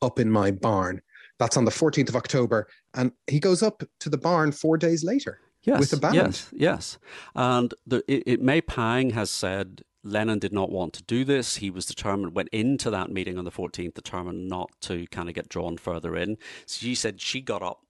[0.02, 1.00] up in my barn.
[1.38, 2.68] That's on the 14th of October.
[2.94, 5.40] And he goes up to the barn four days later.
[5.62, 6.14] Yes, with the band.
[6.14, 6.98] Yes, yes.
[7.34, 11.56] And the, it, it, May Pang has said Lennon did not want to do this.
[11.56, 15.34] He was determined, went into that meeting on the 14th, determined not to kind of
[15.34, 16.38] get drawn further in.
[16.66, 17.80] So she said she got up,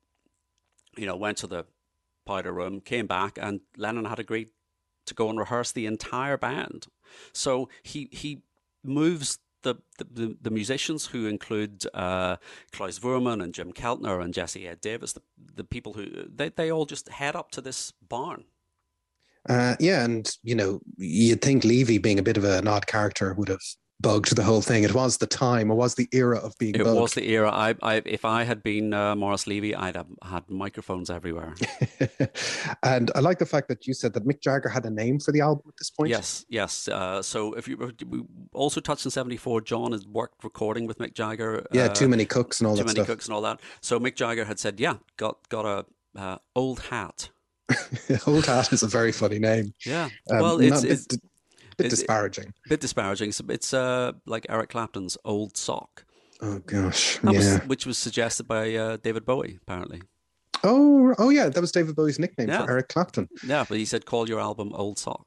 [0.96, 1.66] you know, went to the
[2.26, 4.48] powder room, came back, and Lennon had agreed
[5.06, 6.86] to go and rehearse the entire band.
[7.32, 8.42] So he he
[8.84, 12.36] moves the the, the musicians who include uh,
[12.72, 15.22] Klaus Voormann and Jim Keltner and Jesse Ed Davis, the,
[15.54, 18.44] the people who they, they all just head up to this barn.
[19.48, 23.34] Uh, yeah, and you know, you'd think Levy, being a bit of an odd character,
[23.34, 23.60] would have
[24.00, 24.84] bugged the whole thing.
[24.84, 27.00] It was the time, it was the era of being It bugged.
[27.00, 27.50] was the era.
[27.50, 31.54] I, I, if I had been uh, Morris Levy, I'd have had microphones everywhere.
[32.82, 35.32] and I like the fact that you said that Mick Jagger had a name for
[35.32, 36.10] the album at this point.
[36.10, 36.88] Yes, yes.
[36.88, 41.14] Uh, so if you we also touched in '74, John had worked recording with Mick
[41.14, 41.66] Jagger.
[41.72, 43.06] Yeah, uh, too many cooks and all too that Too many stuff.
[43.06, 43.60] cooks and all that.
[43.80, 45.86] So Mick Jagger had said, "Yeah, got got a
[46.20, 47.30] uh, old hat."
[48.26, 49.74] Old Hat is a very funny name.
[49.84, 50.08] Yeah.
[50.30, 51.20] Um, well, it's, not- it's bit,
[51.82, 52.52] bit disparaging.
[52.66, 53.28] a bit disparaging.
[53.30, 56.04] It's, it's uh, like Eric Clapton's old sock,
[56.40, 57.38] Oh gosh, that yeah.
[57.38, 60.02] was, which was suggested by uh, David Bowie, apparently.
[60.64, 62.64] Oh, oh yeah, that was David Bowie's nickname Yeah.
[62.64, 63.28] for Eric Clapton.
[63.46, 65.24] Yeah, but he said, "Call your album Old Sock."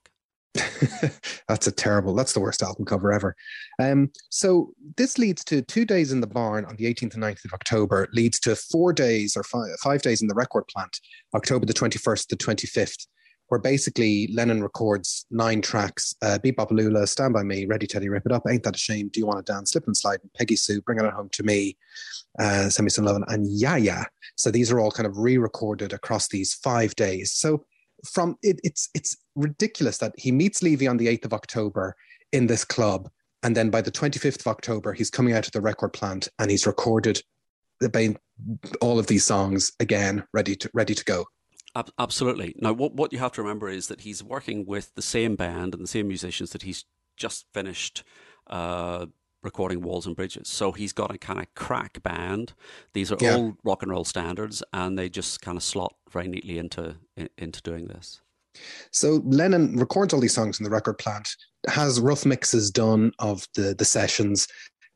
[1.47, 2.13] that's a terrible.
[2.13, 3.35] That's the worst album cover ever.
[3.79, 7.45] Um, so this leads to two days in the barn on the 18th and 19th
[7.45, 8.07] of October.
[8.13, 10.99] Leads to four days or five, five days in the record plant,
[11.33, 13.07] October the 21st the 25th,
[13.51, 18.25] where basically Lennon records nine tracks: uh, Bebop Lula, Stand by Me, Ready Teddy, Rip
[18.25, 20.31] It Up, Ain't That a Shame, Do You Want to Dance, Slip and Slide, and
[20.31, 21.75] Peggy Sue, Bring It Home to Me,
[22.39, 24.05] uh, Send Me Some Love, and Ya Ya.
[24.37, 27.33] So these are all kind of re-recorded across these five days.
[27.33, 27.65] So
[28.09, 31.97] from it, it's it's ridiculous that he meets Levy on the 8th of October
[32.31, 33.09] in this club,
[33.43, 36.49] and then by the 25th of October, he's coming out of the record plant and
[36.49, 37.21] he's recorded
[38.79, 41.25] all of these songs again, ready to ready to go.
[41.75, 42.53] Ab- Absolutely.
[42.59, 45.73] Now, what what you have to remember is that he's working with the same band
[45.73, 46.85] and the same musicians that he's
[47.17, 48.03] just finished
[48.47, 49.05] uh,
[49.43, 50.47] recording Walls and Bridges.
[50.49, 52.53] So he's got a kind of crack band.
[52.93, 53.35] These are Yeah.
[53.35, 57.29] all rock and roll standards, and they just kind of slot very neatly into in,
[57.37, 58.21] into doing this.
[58.91, 61.29] So Lennon records all these songs in the record plant,
[61.69, 64.47] has rough mixes done of the the sessions,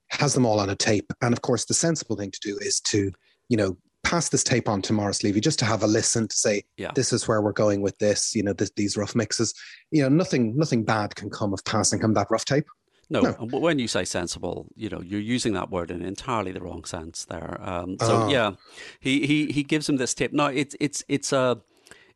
[0.09, 2.81] has them all on a tape, and of course, the sensible thing to do is
[2.81, 3.11] to,
[3.47, 6.35] you know, pass this tape on to Morris Levy just to have a listen to
[6.35, 6.91] say, Yeah.
[6.95, 8.35] this is where we're going with this.
[8.35, 9.53] You know, this, these rough mixes.
[9.91, 12.67] You know, nothing nothing bad can come of passing him that rough tape.
[13.09, 13.31] No, No.
[13.59, 17.25] when you say sensible, you know you're using that word in entirely the wrong sense
[17.25, 17.57] there.
[17.61, 18.27] Um, so Ah.
[18.29, 18.51] yeah,
[18.99, 20.33] he, he he gives him this tape.
[20.33, 21.61] No, it's it's it's a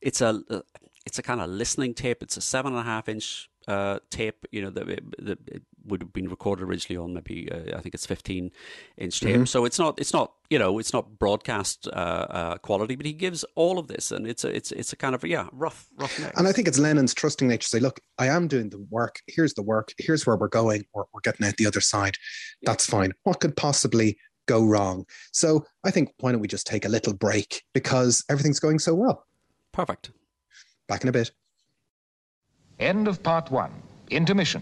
[0.02, 0.42] it's a
[1.06, 2.24] it's a kind of listening tape.
[2.24, 4.46] It's a seven and a half inch uh, tape.
[4.52, 4.86] You know that
[5.20, 5.40] that
[5.86, 8.52] would have been recorded originally on maybe uh, I think it's fifteen
[8.98, 9.36] inch tape.
[9.36, 9.46] Mm-hmm.
[9.46, 11.90] So it's not it's not you know it's not broadcast uh,
[12.30, 15.16] uh, quality, but he gives all of this, and it's a it's it's a kind
[15.16, 16.38] of yeah rough rough mix.
[16.38, 19.22] And I think it's Lennon's trusting nature to say, look, I am doing the work.
[19.28, 19.94] Here's the work.
[19.98, 20.86] Here's where we're going.
[20.94, 22.18] We're, we're getting out the other side.
[22.64, 23.14] That's fine.
[23.24, 25.06] What could possibly go wrong?
[25.32, 28.96] So I think, why don't we just take a little break because everything's going so
[28.96, 29.26] well?
[29.72, 30.12] perfect.
[30.88, 31.32] Back in a bit.
[32.80, 33.72] End of part one.
[34.10, 34.62] Intermission.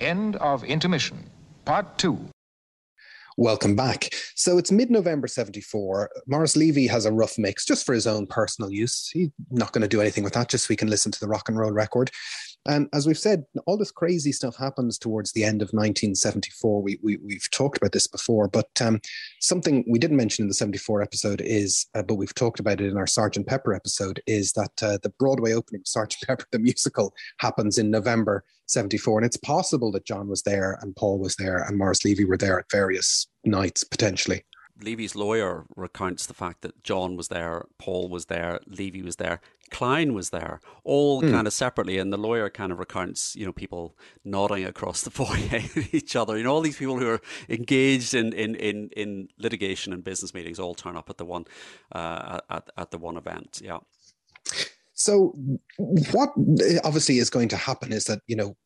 [0.00, 1.30] End of intermission.
[1.64, 2.28] Part 2.
[3.38, 4.10] Welcome back.
[4.34, 6.10] So it's mid November 74.
[6.26, 9.08] Morris Levy has a rough mix just for his own personal use.
[9.10, 11.28] He's not going to do anything with that, just so he can listen to the
[11.28, 12.10] rock and roll record.
[12.66, 16.82] And as we've said, all this crazy stuff happens towards the end of 1974.
[16.82, 19.00] We, we, have talked about this before, but um,
[19.40, 22.90] something we didn't mention in the 74 episode is, uh, but we've talked about it
[22.90, 26.58] in our Sergeant Pepper episode, is that uh, the Broadway opening of Sergeant Pepper, the
[26.58, 29.18] musical, happens in November 74.
[29.18, 32.36] And it's possible that John was there and Paul was there and Morris Levy were
[32.36, 34.44] there at various nights potentially.
[34.82, 39.40] Levy's lawyer recounts the fact that John was there, Paul was there, Levy was there,
[39.70, 41.30] Klein was there, all mm.
[41.30, 41.98] kind of separately.
[41.98, 46.16] And the lawyer kind of recounts, you know, people nodding across the foyer at each
[46.16, 46.36] other.
[46.36, 50.34] You know, all these people who are engaged in, in, in, in litigation and business
[50.34, 51.46] meetings all turn up at the one
[51.92, 53.60] uh, at, at the one event.
[53.62, 53.78] Yeah.
[54.94, 55.34] So,
[55.76, 56.30] what
[56.84, 58.56] obviously is going to happen is that, you know,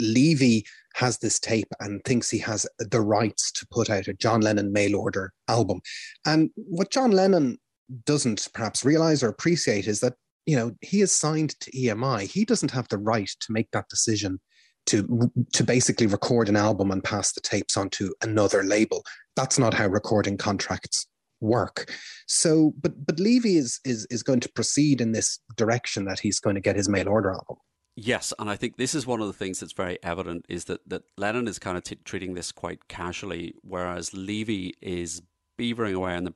[0.00, 0.64] Levy
[0.94, 4.72] has this tape and thinks he has the rights to put out a John Lennon
[4.72, 5.80] mail order album.
[6.26, 7.58] And what John Lennon
[8.04, 10.14] doesn't perhaps realize or appreciate is that,
[10.46, 12.22] you know, he is signed to EMI.
[12.22, 14.40] He doesn't have the right to make that decision
[14.86, 19.04] to to basically record an album and pass the tapes on to another label.
[19.36, 21.06] That's not how recording contracts
[21.40, 21.92] work.
[22.26, 26.40] So, but but Levy is is is going to proceed in this direction that he's
[26.40, 27.56] going to get his mail order album.
[27.96, 30.88] Yes, and I think this is one of the things that's very evident is that
[30.88, 35.22] that Lennon is kind of t- treating this quite casually, whereas Levy is
[35.58, 36.34] beavering away in the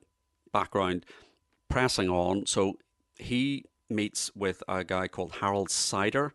[0.53, 1.05] background,
[1.69, 2.45] pressing on.
[2.45, 2.73] So
[3.17, 6.31] he meets with a guy called Harold Seider,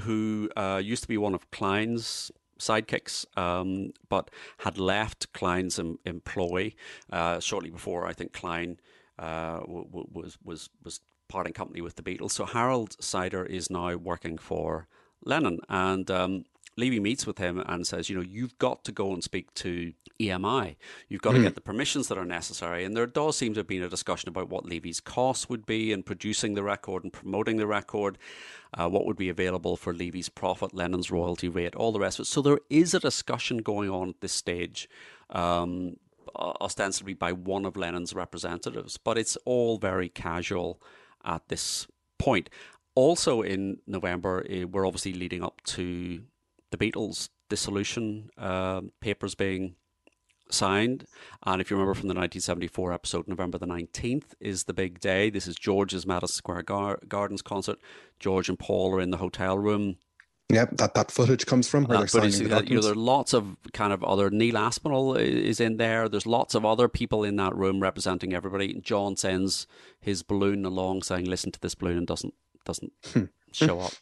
[0.00, 5.98] who uh, used to be one of Klein's sidekicks, um, but had left Klein's em-
[6.04, 6.74] employ
[7.10, 8.06] uh, shortly before.
[8.06, 8.80] I think Klein
[9.18, 12.32] uh, was was was parting company with the Beatles.
[12.32, 14.88] So Harold Seider is now working for
[15.24, 16.44] Lennon, and um,
[16.76, 19.94] Levy meets with him and says, you know, you've got to go and speak to
[20.20, 20.76] EMI.
[21.08, 21.36] You've got mm.
[21.38, 22.84] to get the permissions that are necessary.
[22.84, 25.90] And there does seem to have been a discussion about what Levy's costs would be
[25.90, 28.18] in producing the record and promoting the record,
[28.74, 32.24] uh, what would be available for Levy's profit, Lennon's royalty rate, all the rest of
[32.24, 32.28] it.
[32.28, 34.88] So there is a discussion going on at this stage.
[35.30, 35.96] Um,
[36.34, 40.82] ostensibly by one of Lennon's representatives, but it's all very casual
[41.26, 41.86] at this
[42.18, 42.48] point.
[42.94, 46.22] Also in November, eh, we're obviously leading up to
[46.70, 49.76] the Beatles dissolution uh, papers being
[50.50, 51.06] signed.
[51.44, 55.30] And if you remember from the 1974 episode, November the 19th is the big day.
[55.30, 57.78] This is George's Madison Square Gar- Gardens concert.
[58.18, 59.96] George and Paul are in the hotel room.
[60.48, 62.94] Yep, that, that footage comes from where that they're the that, you know, there are
[62.94, 66.08] lots of kind of other Neil Aspinall is in there.
[66.08, 68.74] There's lots of other people in that room representing everybody.
[68.74, 69.66] John sends
[69.98, 72.34] his balloon along, saying, "Listen to this balloon," and doesn't
[72.64, 73.24] doesn't hmm.
[73.52, 73.92] show up.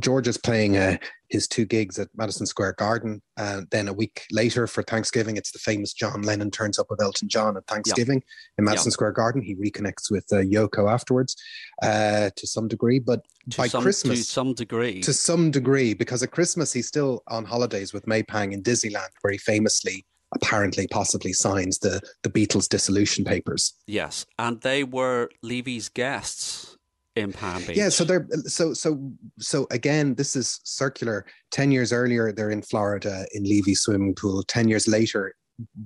[0.00, 0.96] George is playing uh,
[1.28, 3.22] his two gigs at Madison Square Garden.
[3.36, 6.86] And uh, then a week later for Thanksgiving, it's the famous John Lennon turns up
[6.90, 8.22] with Elton John at Thanksgiving
[8.58, 9.42] in Madison Square Garden.
[9.42, 11.36] He reconnects with uh, Yoko afterwards
[11.82, 12.98] uh, to some degree.
[12.98, 16.88] But to by some, Christmas, to some degree, to some degree, because at Christmas he's
[16.88, 22.00] still on holidays with May Pang in Disneyland, where he famously apparently possibly signs the
[22.24, 23.74] the Beatles dissolution papers.
[23.86, 26.75] Yes, and they were Levy's guests
[27.16, 27.76] in Palm Beach.
[27.76, 31.26] Yeah, so they're so so so again, this is circular.
[31.50, 34.42] Ten years earlier, they're in Florida in Levy's swimming pool.
[34.44, 35.34] Ten years later,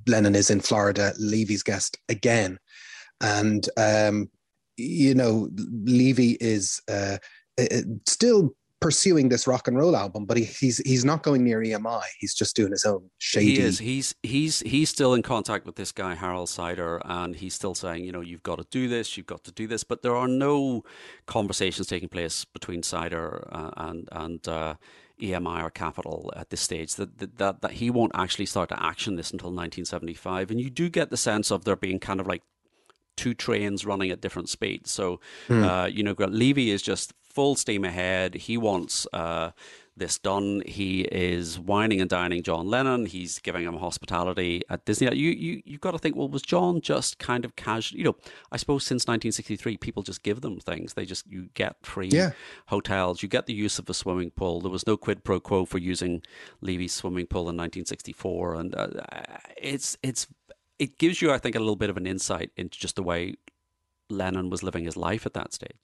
[0.06, 2.58] Lennon is in Florida, Levy's guest again,
[3.20, 4.28] and um,
[4.76, 7.18] you know, Levy is uh,
[8.08, 8.50] still
[8.80, 12.02] pursuing this rock and roll album, but he, he's he's not going near EMI.
[12.18, 13.56] He's just doing his own shady.
[13.56, 13.78] He is.
[13.78, 18.04] He's he's he's still in contact with this guy Harold Seider, and he's still saying,
[18.04, 19.84] you know, you've got to do this, you've got to do this.
[19.84, 20.84] But there are no
[21.26, 24.48] conversations taking place between Seider uh, and and.
[24.48, 24.74] Uh,
[25.20, 28.82] EMI or Capitol at this stage that, that that that he won't actually start to
[28.82, 32.26] action this until 1975, and you do get the sense of there being kind of
[32.26, 32.42] like
[33.20, 34.90] two trains running at different speeds.
[34.90, 35.62] So, mm.
[35.62, 38.34] uh, you know, Levy is just full steam ahead.
[38.34, 39.50] He wants uh,
[39.96, 40.62] this done.
[40.66, 43.06] He is wining and dining John Lennon.
[43.06, 45.14] He's giving him hospitality at Disney.
[45.14, 47.98] You you you've got to think, well, was John just kind of casual?
[47.98, 48.16] You know,
[48.50, 50.94] I suppose since 1963, people just give them things.
[50.94, 52.30] They just you get free Yeah.
[52.66, 53.22] hotels.
[53.22, 54.60] You get the use of a swimming pool.
[54.60, 56.22] There was no quid pro quo for using
[56.60, 58.88] Levy's swimming pool in 1964, and uh,
[59.56, 60.26] it's it's
[60.78, 63.34] it gives you, I think, a little bit of an insight into just the way
[64.08, 65.76] Lennon was living his life at that stage.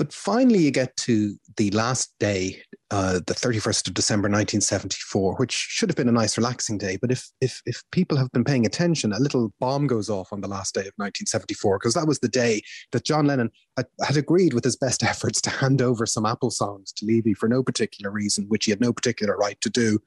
[0.00, 5.52] But finally, you get to the last day, uh, the 31st of December 1974, which
[5.52, 6.96] should have been a nice, relaxing day.
[6.96, 10.40] But if, if, if people have been paying attention, a little bomb goes off on
[10.40, 14.16] the last day of 1974, because that was the day that John Lennon had, had
[14.16, 17.62] agreed with his best efforts to hand over some Apple songs to Levy for no
[17.62, 19.98] particular reason, which he had no particular right to do.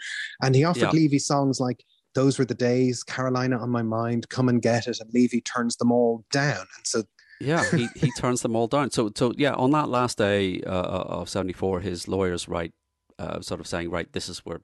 [0.41, 0.89] And he offered Yeah.
[1.01, 1.83] Levy songs like
[2.15, 4.99] Those Were the Days, Carolina on My Mind, Come and Get It.
[4.99, 6.65] And Levy turns them all down.
[6.77, 7.03] And so
[7.39, 8.91] Yeah, he, he turns them all down.
[8.91, 12.73] So so yeah, on that last day uh, of seventy four, his lawyers write,
[13.19, 14.61] uh, sort of saying, right, this is we're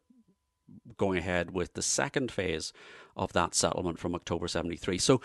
[0.98, 2.74] going ahead with the second phase
[3.16, 4.98] of that settlement from October seventy three.
[4.98, 5.22] So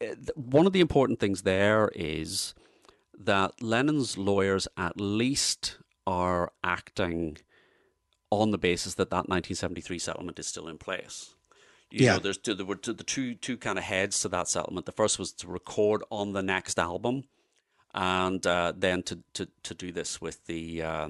[0.00, 2.54] uh, one of the important things there is
[3.18, 7.38] that Lennon's lawyers at least are acting
[8.30, 11.34] on the basis that that 1973 settlement is still in place.
[11.94, 12.14] You Yeah.
[12.14, 14.86] know, there's two, there were two, the two two kind of heads to that settlement.
[14.86, 17.24] The first was to record on the next album,
[17.94, 21.08] and uh, then to, to to do this with the uh,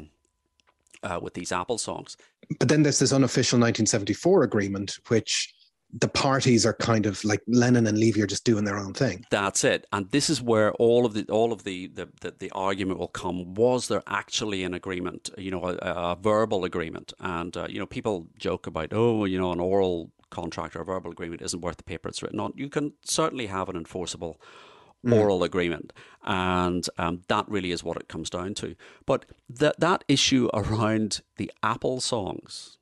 [1.02, 2.16] uh, with these Apple songs.
[2.58, 5.54] but then there's this unofficial 1974 agreement, which
[6.00, 9.24] the parties are kind of like Lennon and Levy are just doing their own thing.
[9.30, 12.50] That's it, and this is where all of the all of the the, the, the
[12.50, 13.54] argument will come.
[13.54, 15.30] Was there actually an agreement?
[15.38, 19.38] You know, a, a verbal agreement, and uh, you know, people joke about oh, you
[19.38, 22.52] know, an oral contract or a verbal agreement isn't worth the paper it's written on.
[22.56, 24.40] You can certainly have an enforceable
[25.12, 25.92] oral agreement,
[26.24, 28.74] and um, that really is what it comes down to.
[29.04, 32.78] But that that issue around the Apple songs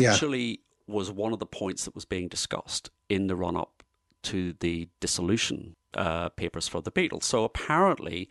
[0.00, 0.10] Yeah.
[0.12, 3.84] actually was one of the points that was being discussed in the run up
[4.24, 7.22] to the dissolution uh, papers for the Beatles.
[7.22, 8.28] So apparently,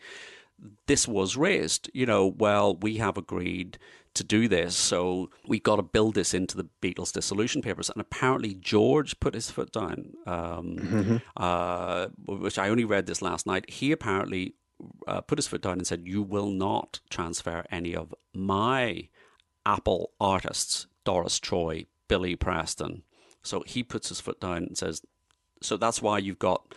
[0.86, 1.90] this was raised.
[1.94, 3.78] You know, well, we have agreed
[4.14, 7.90] to do this, so we've got to build this into the Beatles dissolution papers.
[7.90, 13.46] And apparently, George put his foot down, um, uh, which I only read this last
[13.46, 13.70] night.
[13.70, 14.54] He apparently
[15.06, 19.08] uh, put his foot down and said, "You will not transfer any of my
[19.66, 23.02] Apple artists, Doris Troy, Billy Preston."
[23.42, 25.02] So he puts his foot down and says,
[25.62, 26.74] "So that's why you've got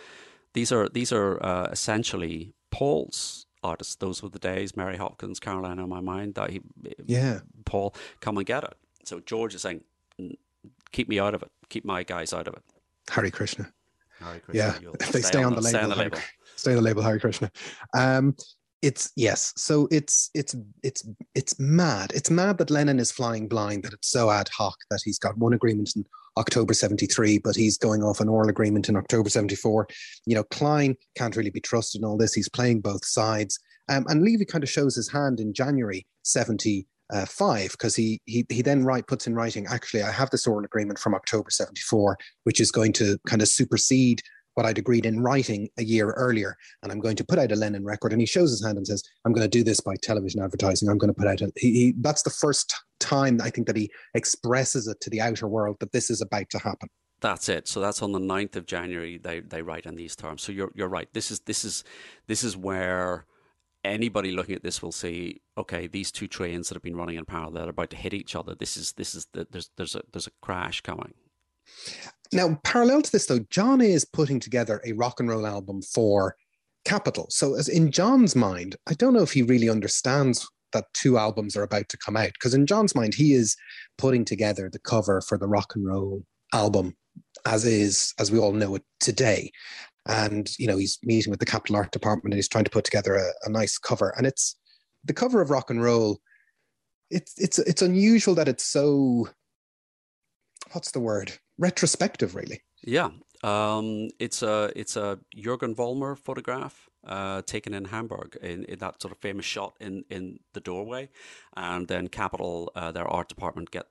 [0.54, 3.96] these are these are uh, essentially Paul's artists.
[3.96, 4.76] Those were the days.
[4.76, 6.36] Mary Hopkins, Carolina on my mind.
[6.36, 6.62] That he,
[7.06, 7.40] Yeah.
[7.66, 8.74] Paul, come and get it.
[9.06, 9.84] So George is saying,
[10.92, 11.52] keep me out of it.
[11.70, 12.64] Keep my guys out of it.
[13.10, 13.72] Hare Krishna.
[14.20, 14.80] Hare Krishna, Yeah.
[14.82, 16.20] you'll If they stay on the stay label, on the Hare- label.
[16.56, 17.52] stay on the label Hare Krishna.
[17.98, 18.36] Um,
[18.82, 19.54] it's yes.
[19.58, 22.12] So it's it's it's it's mad.
[22.14, 23.84] It's mad that Lennon is flying blind.
[23.84, 26.06] That it's so ad hoc that he's got one agreement in
[26.38, 29.88] October '73, but he's going off an oral agreement in October '74.
[30.26, 32.34] You know, Klein can't really be trusted in all this.
[32.34, 33.60] He's playing both sides.
[33.90, 38.62] Um, and Levy kind of shows his hand in January '75 because he he he
[38.62, 39.66] then write puts in writing.
[39.68, 43.48] Actually, I have this oral agreement from October '74, which is going to kind of
[43.48, 44.22] supersede
[44.58, 47.56] what I'd agreed in writing a year earlier, and I'm going to put out a
[47.56, 48.12] Lennon record.
[48.12, 50.90] And he shows his hand and says, "I'm going to do this by television advertising.
[50.90, 53.76] I'm going to put out a." He, he, that's the first time I think that
[53.76, 56.90] he expresses it to the outer world that this is about to happen.
[57.22, 57.68] That's it.
[57.68, 59.20] So that's on the 9th of January.
[59.20, 60.42] They they write in these terms.
[60.42, 61.08] So you're you're right.
[61.14, 61.84] This is this is
[62.26, 63.28] this is where
[63.84, 65.42] anybody looking at this will see.
[65.56, 68.36] Okay, these two trains that have been running in parallel are about to hit each
[68.36, 68.56] other.
[68.56, 71.14] This is this is the, there's there's a there's a crash coming.
[72.34, 76.36] Now, parallel to this, though, John is putting together a rock and roll album for
[76.86, 77.28] Capitol.
[77.30, 81.56] So, as in John's mind, I don't know if he really understands that two albums
[81.56, 83.56] are about to come out because in John's mind, he is
[83.98, 86.96] putting together the cover for the rock and roll album
[87.46, 89.52] as is, as we all know it today.
[90.06, 92.86] And you know, he's meeting with the Capitol Art Department and he's trying to put
[92.86, 94.14] together a, a nice cover.
[94.18, 94.56] And it's
[95.04, 96.20] the cover of rock and roll.
[97.10, 99.30] It's it's it's unusual that it's so.
[100.74, 101.34] What's the word?
[101.58, 102.62] Retrospective, really.
[102.84, 103.10] Yeah,
[103.44, 109.02] um, it's a it's a Jürgen Vollmer photograph uh, taken in Hamburg in, in that
[109.02, 111.10] sort of famous shot in, in the doorway,
[111.56, 113.88] and then Capitol uh, their art department, get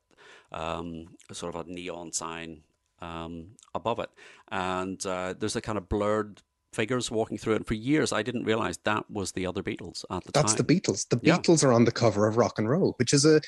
[0.53, 2.63] um, sort of a neon sign
[3.01, 4.11] um, above it,
[4.49, 6.43] and uh, there's a kind of blurred
[6.73, 7.57] figures walking through it.
[7.57, 10.43] And for years, I didn't realize that was the other Beatles at the time.
[10.43, 10.67] That's time.
[10.67, 11.09] the Beatles.
[11.09, 11.39] The Yeah.
[11.39, 13.41] Beatles are on the cover of Rock and Roll, which is a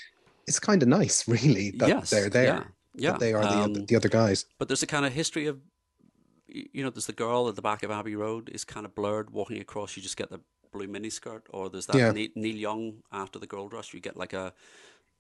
[0.47, 2.45] it's kind of nice, really, that Yes, they're there.
[2.45, 2.65] yeah,
[2.99, 3.17] yeah.
[3.19, 4.47] They are the, Um, other, the other guys.
[4.59, 5.59] But there's a kind of history of,
[6.49, 9.31] you know, there's the girl at the back of Abbey Road is kind of blurred
[9.31, 9.97] walking across.
[9.97, 10.41] You just get the
[10.73, 12.13] blue miniskirt, or there's that Yeah.
[12.13, 13.93] Ne- Neil Young after the Gold Rush.
[13.95, 14.53] You get like a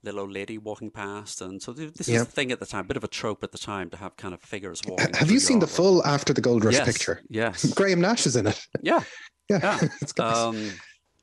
[0.04, 2.20] little old lady walking past, and so th- this Yeah.
[2.20, 3.96] is the thing at the time, a bit of a trope at the time to
[3.96, 5.12] have kind of figures walking.
[5.14, 7.22] Have you seen the full After the Gold Rush Yes, picture?
[7.28, 7.64] Yes.
[7.74, 8.66] Graham Nash is in it.
[8.82, 9.02] Yeah.
[9.50, 9.88] Yeah, Yeah.
[10.24, 10.70] Um,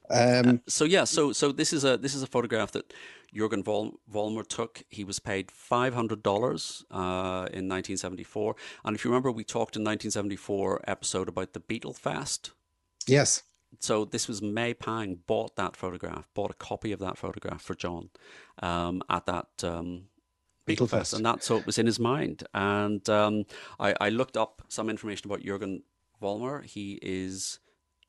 [0.09, 2.93] Um, so yeah, so so this is a this is a photograph that
[3.33, 4.83] Jurgen Vol- Vollmer took.
[4.89, 9.75] He was paid five hundred dollars uh, in 1974, and if you remember, we talked
[9.75, 12.51] in 1974 episode about the Beatlefest.
[13.07, 13.43] yes,
[13.79, 17.75] So this was May Pang bought that photograph, bought a copy of that photograph for
[17.75, 18.09] John
[18.61, 20.05] um, at that um,
[20.67, 22.43] Fest, and that's so it was in his mind.
[22.53, 23.45] And um,
[23.79, 25.83] I, I looked up some information about Jurgen
[26.21, 26.63] Vollmer.
[26.63, 27.59] He is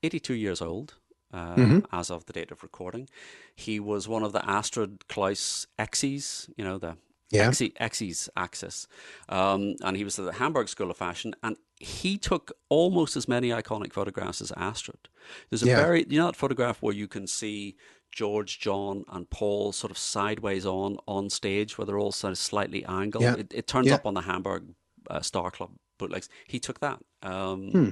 [0.03, 0.95] 82 years old.
[1.37, 1.79] Uh, Mm-hmm.
[1.93, 3.09] As of the date of recording,
[3.55, 6.97] he was one of the Astrid Klaus Exes, you know, the
[7.31, 7.51] Yeah.
[7.51, 8.87] Xe- X's axis.
[9.29, 13.27] Um, and he was at the Hamburg School of Fashion, and he took almost as
[13.29, 15.03] many iconic photographs as Astrid.
[15.51, 15.83] There's a Yeah.
[15.85, 17.77] very, you know, that photograph where you can see
[18.13, 22.39] George, John, and Paul sort of sideways on on stage, where they're all sort of
[22.39, 23.25] slightly angled.
[23.25, 23.35] Yeah.
[23.43, 23.97] It, it turns Yeah.
[23.97, 24.63] up on the Hamburg
[25.11, 26.29] uh, Star Club bootlegs.
[26.47, 26.99] He took that.
[27.23, 27.89] Um, Hmm.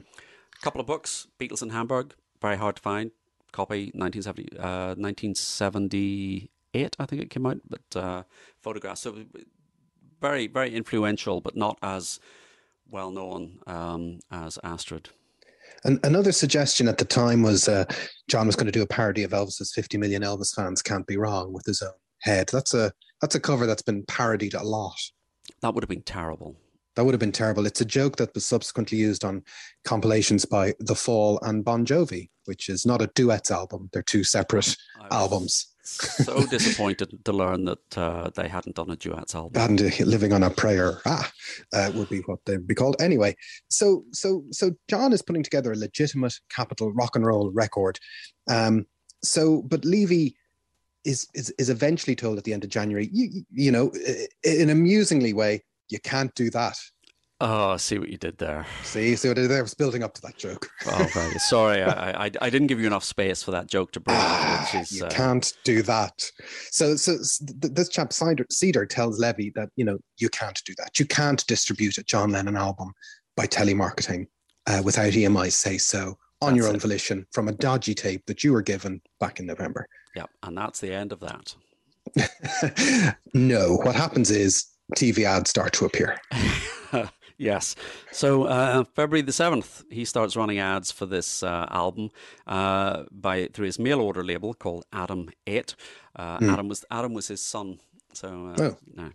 [0.58, 3.10] A couple of books, Beatles in Hamburg, very hard to find.
[3.54, 8.24] Copy 1970, uh, 1978, I think it came out, but uh,
[8.60, 9.02] photographs.
[9.02, 9.14] So
[10.20, 12.18] very, very influential, but not as
[12.90, 15.10] well known um, as Astrid.
[15.84, 17.84] And another suggestion at the time was uh,
[18.26, 21.16] John was going to do a parody of Elvis's 50 million Elvis fans can't be
[21.16, 21.92] wrong with his own
[22.22, 22.48] head.
[22.52, 24.98] That's a that's a cover that's been parodied a lot.
[25.60, 26.56] That would have been terrible.
[26.94, 27.66] That would have been terrible.
[27.66, 29.42] It's a joke that was subsequently used on
[29.84, 33.90] compilations by The Fall and Bon Jovi, which is not a duets album.
[33.92, 34.76] They're two separate
[35.10, 35.74] albums.
[35.84, 39.60] So disappointed to learn that uh, they hadn't done a duets album.
[39.60, 41.30] and uh, living on a prayer ah
[41.74, 43.36] uh, would be what they'd be called anyway
[43.68, 47.98] so so so john is putting together a legitimate capitol rock and roll record
[48.48, 48.86] um
[49.22, 50.34] so but levy
[51.04, 53.92] is is, is eventually told at the end of january you, you know
[54.42, 56.76] in an amusingly way you can't do that
[57.40, 58.64] Oh, I see what you did there.
[58.84, 61.82] see so there was building up to that joke Oh, very sorry.
[61.82, 64.92] I, I, I didn't give you enough space for that joke to breathe, Ah, is
[64.92, 66.30] you uh, can't do that.
[66.70, 67.12] So, so
[67.42, 70.98] this chap Seider, Seider tells Levy that you know you can't do that.
[70.98, 72.92] You can't distribute a John Lennon album
[73.36, 74.26] by telemarketing
[74.68, 76.82] uh, without EMI's say so on your own it.
[76.82, 79.86] volition from a dodgy tape that you were given back in November.
[80.14, 81.54] yeah, and that's the end of that.
[83.34, 84.66] no, what happens is
[84.96, 86.18] TV ads start to appear.
[87.38, 87.74] yes.
[88.12, 92.10] So uh, February the seventh, he starts running ads for this uh, album
[92.46, 95.74] uh, by through his mail order label called Adam Eight.
[96.16, 97.78] Uh, Adam was Adam was his son.
[98.12, 98.76] So uh, Oh.
[98.94, 99.10] no,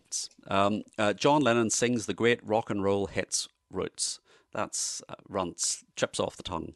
[0.49, 4.19] um, uh, John Lennon sings the great rock and roll hits "Roots."
[4.51, 6.73] That's uh, runs chips off the tongue.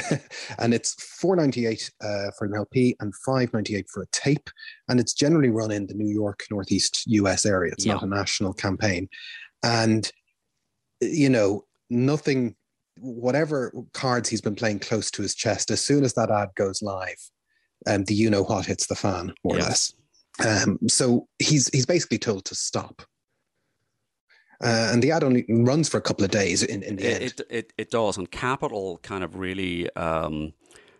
[0.58, 4.06] and it's four ninety eight uh, for an LP and five ninety eight for a
[4.12, 4.50] tape,
[4.88, 7.46] and it's generally run in the New York Northeast U.S.
[7.46, 7.72] area.
[7.72, 9.08] It's not a national campaign,
[9.62, 10.10] and
[11.00, 12.54] you know nothing.
[12.98, 16.80] Whatever cards he's been playing close to his chest, as soon as that ad goes
[16.80, 17.18] live,
[17.86, 19.92] um, the you know what hits the fan more or less.
[20.44, 23.02] Um, so he's he's basically told to stop.
[24.62, 27.22] Uh, and the ad only runs for a couple of days in, in the end.
[27.22, 30.54] It, it it it does, and Capitol kind of really, um,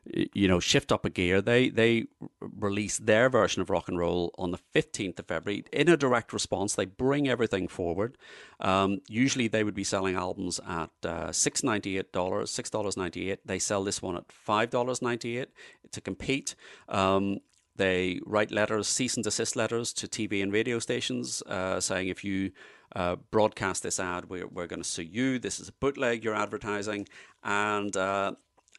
[0.04, 1.40] you know, shift up a gear.
[1.40, 2.07] They they
[2.40, 6.32] release their version of rock and roll on the fifteenth of February in a direct
[6.32, 6.74] response.
[6.74, 8.18] They bring everything forward.
[8.61, 12.96] Um, usually, they would be selling albums at uh, six ninety eight dollars, six dollars
[12.96, 13.46] ninety eight.
[13.46, 15.48] They sell this one at five dollars ninety eight
[15.92, 16.54] to compete.
[16.88, 17.38] Um,
[17.76, 22.24] they write letters, cease and desist letters to TV and radio stations uh, saying if
[22.24, 22.52] you
[22.97, 25.38] uh, broadcast this ad, we're, we're going to sue you.
[25.38, 27.07] This is a bootleg you're advertising.
[27.44, 28.32] And uh,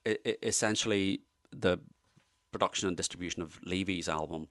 [0.05, 1.77] i i essentially, the
[2.51, 4.47] production and distribution of Levy's album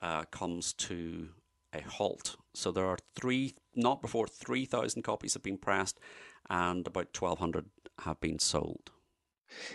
[0.00, 1.30] uh, comes to
[1.72, 2.36] a halt.
[2.54, 5.98] So there are three, not before 3,000 copies have been pressed,
[6.48, 7.66] and about 1,200
[8.04, 8.92] have been sold.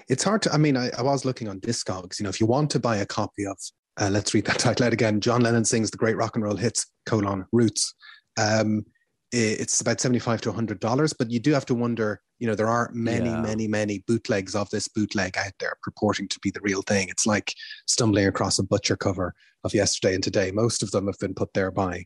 [0.07, 2.45] it's hard to i mean I, I was looking on discogs you know if you
[2.45, 3.57] want to buy a copy of
[3.99, 6.55] uh, let's read that title out again john lennon sings the great rock and roll
[6.55, 7.95] hits colon roots
[8.37, 8.85] um
[9.33, 12.69] it's about 75 to 100 dollars but you do have to wonder you know there
[12.69, 13.41] are many Yeah.
[13.41, 17.25] many many bootlegs of this bootleg out there purporting to be the real thing it's
[17.25, 17.53] like
[17.87, 21.53] stumbling across a butcher cover of yesterday and today most of them have been put
[21.53, 22.05] there by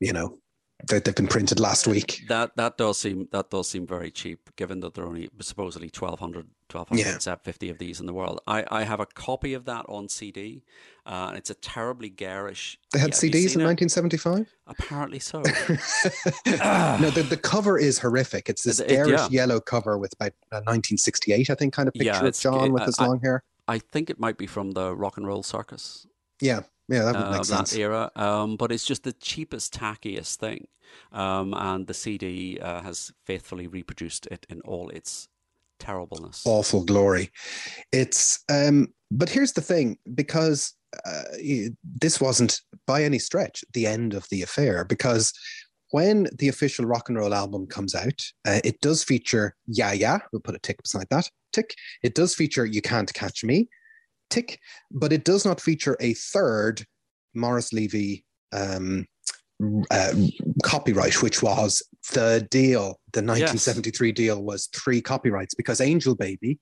[0.00, 0.38] you know
[0.86, 4.50] they, they've been printed last week That that does seem that does seem very cheap,
[4.56, 7.34] given that there are only supposedly 1,200, 1,200 Yeah.
[7.42, 8.40] 50 of these in the world.
[8.46, 10.62] I, I have a copy of that on CD.
[11.04, 12.78] Uh, it's a terribly garish.
[12.92, 15.38] they had you cds in 1975 Apparently so.
[16.46, 18.48] no, the, the cover is horrific.
[18.48, 19.28] It's this It- garish yeah.
[19.30, 22.84] yellow cover with about 1968, I think, kind of picture Yeah, of John it- with
[22.84, 23.42] his I- long hair.
[23.66, 26.06] I think it might be from the Rock and Roll Circus.
[26.40, 28.10] Yeah, Yeah, that would uh, make that era.
[28.16, 30.68] Um, but it's just the cheapest, tackiest thing.
[31.12, 35.28] Um, and the CD uh, has faithfully reproduced it in all its
[35.78, 36.42] terribleness.
[36.44, 37.30] awful glory.
[37.92, 40.74] It's um but here's the thing because
[41.06, 41.22] uh,
[42.00, 45.32] this wasn't by any stretch the end of the affair because
[45.90, 50.18] when the official rock and roll album comes out, uh, it does feature Ya Ya.
[50.32, 51.30] We'll put a tick beside that.
[51.52, 51.74] Tick.
[52.02, 53.68] It does feature You Can't Catch Me.
[54.30, 54.58] Tick.
[54.90, 56.84] But it does not feature a third
[57.34, 59.06] Morris Levy um,
[59.90, 60.14] uh,
[60.62, 63.00] copyright, which was the deal.
[63.12, 66.58] The 1973 deal was three copyrights because Angel Baby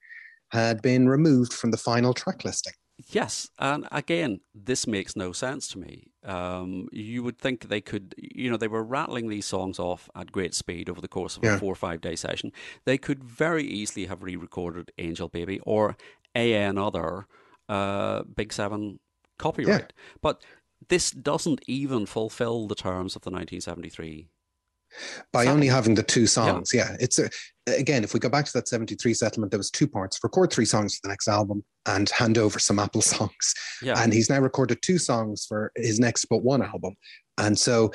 [0.50, 2.72] had been removed from the final track listing.
[3.10, 6.12] Yes, and again, this makes no sense to me.
[6.24, 10.32] Um, you would think they could, you know, they were rattling these songs off at
[10.32, 11.56] great speed over the course of Yeah.
[11.56, 12.52] a four or five day session.
[12.86, 15.96] They could very easily have re-recorded "Angel Baby" or
[16.34, 17.26] a another
[17.68, 18.98] uh, Big Seven
[19.38, 20.02] copyright, Yeah.
[20.22, 20.42] but
[20.88, 24.28] this doesn't even fulfill the terms of the 1973.
[25.32, 26.70] by only having the two songs.
[26.72, 27.28] Yeah, it's a,
[27.66, 30.64] again, if we go back to that 73 settlement, there was two parts, record three
[30.64, 33.54] songs for the next album and hand over some Apple songs.
[33.82, 36.94] Yeah, And he's now recorded two songs for his next but one album.
[37.36, 37.92] And so,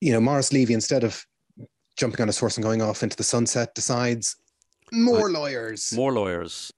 [0.00, 1.24] you know, Morris Levy, instead of
[1.96, 4.34] jumping on his horse and going off into the sunset, decides
[4.92, 5.92] more lawyers.
[5.94, 6.72] more lawyers.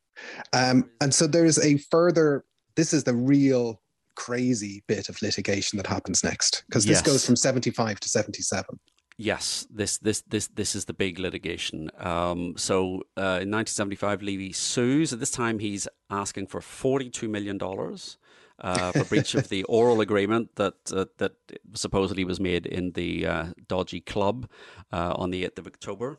[0.53, 2.45] Um, and so there's a further,
[2.75, 3.81] this is the real
[4.15, 7.07] crazy bit of litigation that happens next because this Yes.
[7.07, 8.79] goes from 75 to 77.
[9.19, 11.91] Yes, this this this this is the big litigation.
[11.99, 15.11] Um, so uh, in 1975, Levy sues.
[15.15, 18.19] At this time, he's asking for 42 million dollars
[18.61, 21.33] uh, for breach of the oral agreement that uh, that
[21.73, 24.51] supposedly was made in the uh, dodgy club
[24.93, 26.19] uh, on the 8th of October.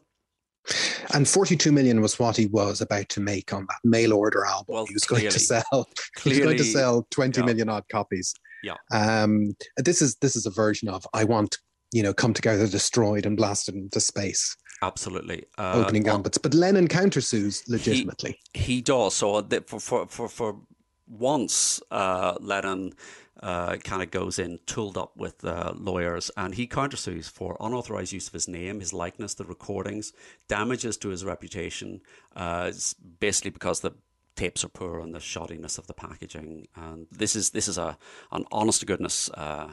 [1.14, 4.76] And 42 million was what he was about to make on that mail order album.
[4.76, 5.88] Well, he was going to clearly- sell
[6.24, 7.46] he was going to sell twenty yeah.
[7.46, 8.34] million odd copies.
[8.64, 8.76] Yeah.
[8.92, 11.58] Um this is this is a version of I want,
[11.92, 14.56] you know, come together destroyed and blasted into space.
[14.82, 15.46] Absolutely.
[15.58, 16.38] Uh, opening gambits.
[16.38, 18.40] But Lennon countersues legitimately.
[18.54, 19.16] He does.
[19.16, 20.62] So for for for, for
[21.08, 22.94] once, uh, Lennon
[23.42, 28.14] uh, kind of goes in tooled up with uh, lawyers, and he countersues for unauthorized
[28.14, 30.14] use of his name, his likeness, the recordings,
[30.48, 32.02] damages to his reputation.
[32.36, 33.92] Uh, it's basically because the
[34.36, 36.68] tapes are poor and the shoddiness of the packaging.
[36.76, 37.98] And this is this is a
[38.32, 39.72] an honest to goodness uh,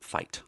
[0.00, 0.42] fight.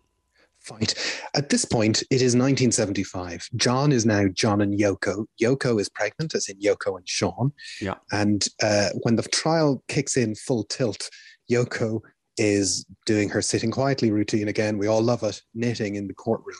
[0.60, 0.94] Fight.
[1.34, 3.50] At this point, it is 1975.
[3.54, 5.26] John is now John and Yoko.
[5.40, 7.52] Yoko is pregnant, as in Yoko and Sean.
[7.80, 7.94] Yeah.
[8.10, 11.08] And uh, when the trial kicks in full tilt,
[11.48, 12.00] Yoko
[12.38, 14.78] is doing her sitting quietly routine again.
[14.78, 16.56] We all love it, knitting in the courtroom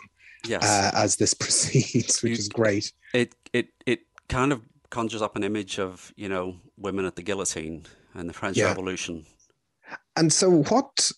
[0.46, 0.62] Yes.
[0.64, 2.92] uh, as this proceeds, which You- is great.
[3.14, 4.60] it it it kind of
[4.90, 8.66] conjures up an image of you know women at the guillotine and the French Yeah.
[8.68, 9.26] Revolution.
[10.16, 11.10] And so, what?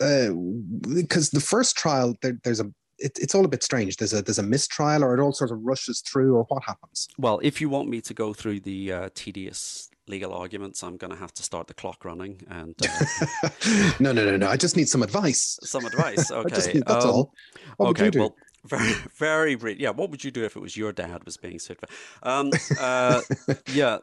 [0.94, 2.70] Because the first trial, there, there's a.
[2.98, 3.96] It, it's all a bit strange.
[3.96, 7.06] There's a there's a mistrial, or it all sort of rushes through, or what happens?
[7.16, 11.12] Well, if you want me to go through the uh, tedious legal arguments, I'm going
[11.12, 13.04] to have to start the clock running and uh,
[14.00, 14.48] no, no, no, no.
[14.48, 15.58] I just need some advice.
[15.62, 16.30] some advice.
[16.44, 17.32] I just Okay, need, that's um, all.
[17.76, 18.18] What okay, would you do?
[18.18, 19.78] well, very, very brief.
[19.78, 21.78] Yeah, what would you do if it was your dad was being sued?
[21.80, 21.88] For?
[22.22, 23.22] Um, uh,
[23.66, 23.98] yeah.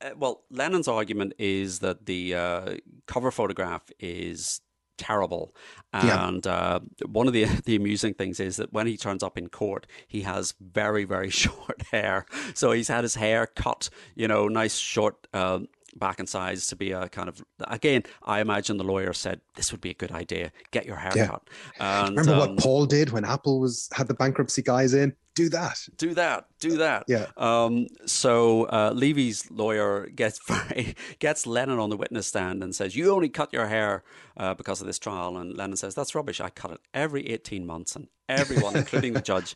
[0.00, 2.76] Uh, well, Lennon's argument is that the uh,
[3.06, 4.60] cover photograph is
[4.96, 5.54] terrible,
[5.94, 6.28] Yeah.
[6.28, 9.48] and uh, one of the the amusing things is that when he turns up in
[9.48, 12.26] court, he has very very short hair.
[12.54, 15.26] So he's had his hair cut, you know, nice short.
[15.34, 15.68] Um,
[15.98, 19.72] back in size to be a kind of again i imagine the lawyer said this
[19.72, 21.28] would be a good idea get your hair Yeah.
[21.28, 21.48] cut
[21.80, 25.14] and Remember um, what Paul did when Apple was had the bankruptcy guys in?
[25.36, 25.86] Do that.
[25.98, 27.04] do that, do that.
[27.06, 27.26] Yeah.
[27.36, 32.96] Um, so uh, Levy's lawyer gets very, gets Lennon on the witness stand and says,
[32.96, 34.02] "You only cut your hair
[34.38, 36.40] uh, because of this trial." And Lennon says, "That's rubbish.
[36.40, 39.54] I cut it every eighteen months." And everyone, including the judge,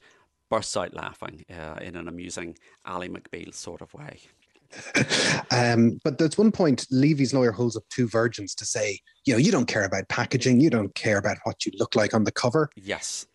[0.50, 4.20] bursts out laughing uh, in an amusing Ally McBeal sort of way.
[5.52, 9.38] Um, but there's one point Levy's lawyer holds up two virgins to say, you know,
[9.38, 12.30] you don't care about packaging, you don't care about what you look like on the
[12.30, 12.70] cover.
[12.76, 13.26] Yes.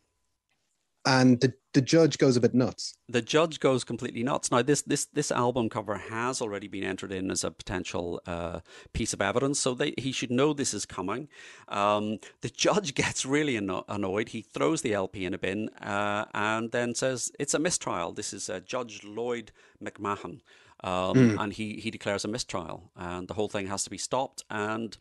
[1.05, 2.83] And the, the judge goes a bit nuts.
[3.17, 4.49] the judge goes completely nuts.
[4.51, 8.59] Now, this this this album cover has already been entered in as a potential uh,
[8.93, 11.27] piece of evidence, so they, he should know this is coming.
[11.67, 12.05] Um,
[12.41, 14.29] the judge gets really anno- annoyed.
[14.29, 18.11] He throws the LP in a bin uh, and then says it's a mistrial.
[18.13, 19.51] This is uh, Judge Lloyd
[19.83, 20.39] McMahon,
[20.83, 24.43] um, and he he declares a mistrial, and the whole thing has to be stopped,
[24.49, 24.97] and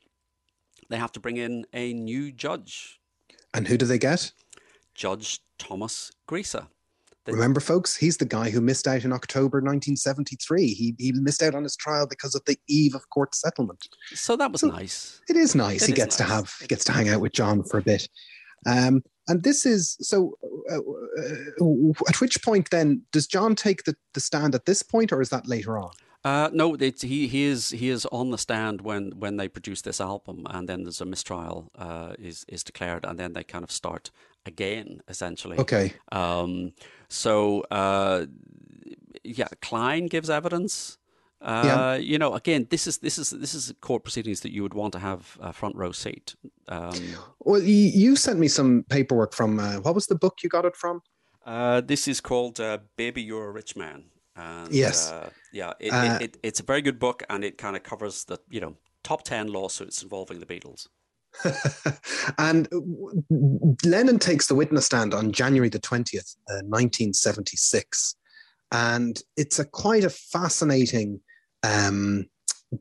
[0.90, 3.00] they have to bring in a new judge,
[3.54, 4.32] And who do they get?
[4.94, 6.68] Judge Thomas Griesa.
[7.26, 10.66] Remember, folks, he's the guy who missed out in October 1973.
[10.66, 13.88] He, he missed out on his trial because of the eve of court settlement.
[14.12, 15.22] So that was So- nice.
[15.28, 15.82] It is nice.
[15.82, 17.82] It he is gets to have he gets to hang out with John for a
[17.82, 18.08] bit.
[18.66, 20.36] Um, and this is so.
[20.70, 25.12] Uh, uh, at which point then does John take the, the stand at this point,
[25.12, 25.90] or is that later on?
[26.24, 29.82] Uh, no, it's, he he is he is on the stand when, when they produce
[29.82, 33.64] this album, and then there's a mistrial uh, is is declared, and then they kind
[33.64, 34.10] of start
[34.46, 35.58] again, essentially.
[35.58, 35.92] Okay.
[36.12, 36.72] Um,
[37.08, 38.26] so uh,
[39.22, 40.98] yeah, Klein gives evidence.
[41.40, 41.96] Uh, Yeah.
[41.96, 44.92] You know, again, this is this is this is court proceedings that you would want
[44.92, 46.34] to have a front row seat.
[46.68, 46.94] Um,
[47.40, 50.76] Well, you, sent me some paperwork from uh, what was the book you got it
[50.76, 51.02] from?
[51.46, 54.04] uh, this is called uh, "Baby, You're a Rich Man."
[54.36, 55.12] And, Yes.
[55.12, 57.82] Uh, yeah, it, Uh, it, it, it's a very good book, and it kind of
[57.82, 60.88] covers the you know top ten lawsuits involving the Beatles.
[62.38, 68.16] and w- Lennon takes the witness stand on January the 20th, uh, 1976.
[68.72, 71.20] And it's a quite a fascinating
[71.62, 72.26] um,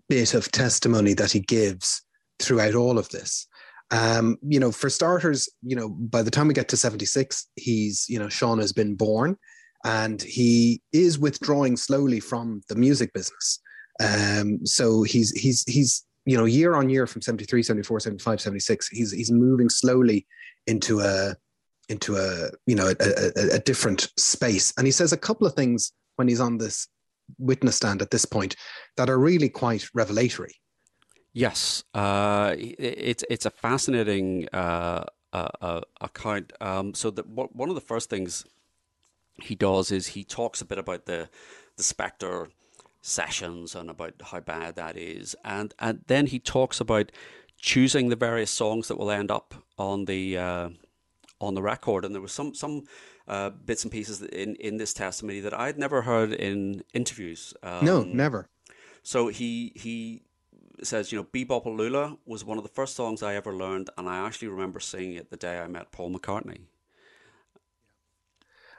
[0.10, 2.04] bit of testimony that he gives
[2.40, 3.48] throughout all of this.
[3.92, 8.08] Um, you know, for starters, you know, by the time we get to 76, he's,
[8.10, 9.38] you know, Sean has been born
[9.86, 13.60] and he is withdrawing slowly from the music business.
[14.02, 18.88] Um, so he's, he's, he's, you know, year on year from 73, 74, 75, 76,
[18.90, 20.26] he's, he's moving slowly
[20.68, 21.36] into a,
[21.90, 24.74] into a, you know, a, a, a different space.
[24.78, 26.88] And he says a couple of things when he's on this
[27.38, 28.56] witness stand at this point
[28.98, 30.56] that are really quite revelatory.
[31.34, 36.54] Yes, uh, it's it's a fascinating uh, uh, account.
[36.62, 38.46] Um, so that one of the first things
[39.42, 41.30] he does is he talks a bit about the
[41.76, 42.50] the Spector
[43.04, 47.12] sessions and about how bad that is, and and then he talks about
[47.60, 50.70] choosing the various songs that will end up on the uh,
[51.40, 52.06] on the record.
[52.06, 52.84] And there was some some
[53.28, 57.54] uh, bits and pieces in in this testimony that I had never heard in interviews.
[57.62, 58.50] Um, no, never.
[59.04, 60.24] so he he
[60.82, 64.10] says, you know, Bebop Lula was one of the first songs I ever learned, and
[64.10, 66.62] I actually remember singing it the day I met Paul McCartney.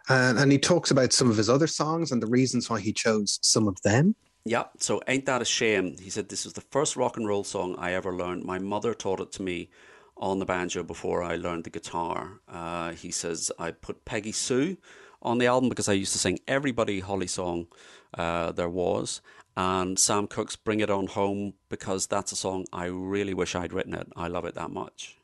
[0.09, 2.93] And, and he talks about some of his other songs and the reasons why he
[2.93, 4.15] chose some of them.
[4.45, 5.97] Yeah, so ain't that a shame?
[5.99, 8.45] He said this was the first rock and roll song I ever learned.
[8.45, 9.71] My mother taught it to me
[10.19, 12.41] on the banjo before I learned the guitar.
[12.47, 14.77] Uh, he says I put Peggy Sue
[15.23, 17.69] on the album because I used to sing everybody Holly song
[18.13, 19.23] uh, there was,
[19.57, 23.73] and Sam Cooke's "Bring It On Home" because that's a song I really wish I'd
[23.73, 24.09] written it.
[24.15, 25.17] I love it that much.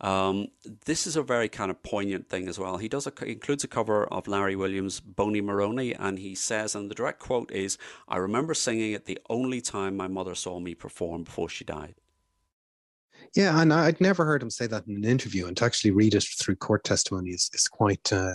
[0.00, 0.48] Um,
[0.86, 2.78] this is a very kind of poignant thing as well.
[2.78, 6.90] He does a, includes a cover of Larry Williams' "Bony Moronie," and he says, and
[6.90, 7.76] the direct quote is,
[8.08, 11.96] "I remember singing it the only time my mother saw me perform before she died."
[13.34, 16.14] Yeah, and I'd never heard him say that in an interview, and to actually read
[16.14, 18.34] it through court testimony is, is quite uh,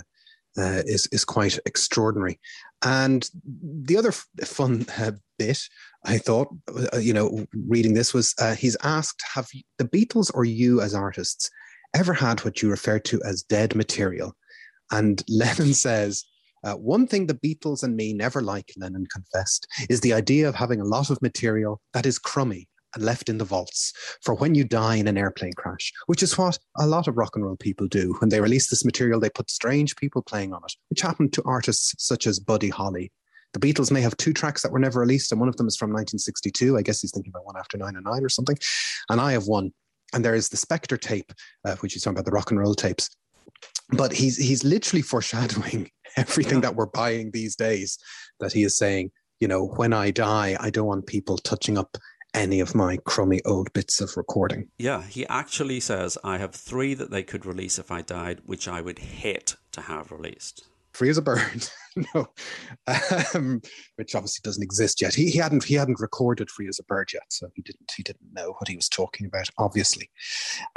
[0.56, 2.38] uh, is is quite extraordinary.
[2.82, 5.58] And the other fun uh, bit
[6.04, 6.48] I thought,
[6.92, 9.48] uh, you know, reading this was uh, he's asked, "Have
[9.78, 11.50] the Beatles or you as artists
[11.94, 14.34] ever had what you refer to as dead material?"
[14.90, 16.24] And Lennon says.
[16.64, 20.56] Uh, one thing the Beatles and me never like, Lennon confessed, is the idea of
[20.56, 22.66] having a lot of material that is crummy
[22.96, 23.92] and left in the vaults
[24.22, 27.36] for when you die in an airplane crash, which is what a lot of rock
[27.36, 28.16] and roll people do.
[28.18, 31.42] When they release this material, they put strange people playing on it, which happened to
[31.44, 33.12] artists such as Buddy Holly.
[33.52, 35.76] The Beatles may have two tracks that were never released, and one of them is
[35.76, 36.76] from 1962.
[36.76, 38.58] I guess he's thinking about one after nine and nine or something.
[39.08, 39.72] And I have one.
[40.12, 41.32] And there is the Spector tape,
[41.64, 43.08] uh, which he's talking about the rock and roll tapes.
[43.90, 47.98] But he's he's literally foreshadowing everything that we're buying these days.
[48.40, 51.96] That he is saying, you know, when I die, I don't want people touching up
[52.34, 54.68] any of my crummy old bits of recording.
[54.78, 58.68] Yeah, he actually says, "I have three that they could release if I died, which
[58.68, 61.68] I would hate to have released." Free as a bird,
[62.14, 62.26] no,
[63.34, 63.60] um,
[63.96, 65.14] which obviously doesn't exist yet.
[65.14, 68.02] He, he hadn't he hadn't recorded Free as a Bird yet, so he didn't he
[68.02, 69.50] didn't know what he was talking about.
[69.58, 70.08] Obviously,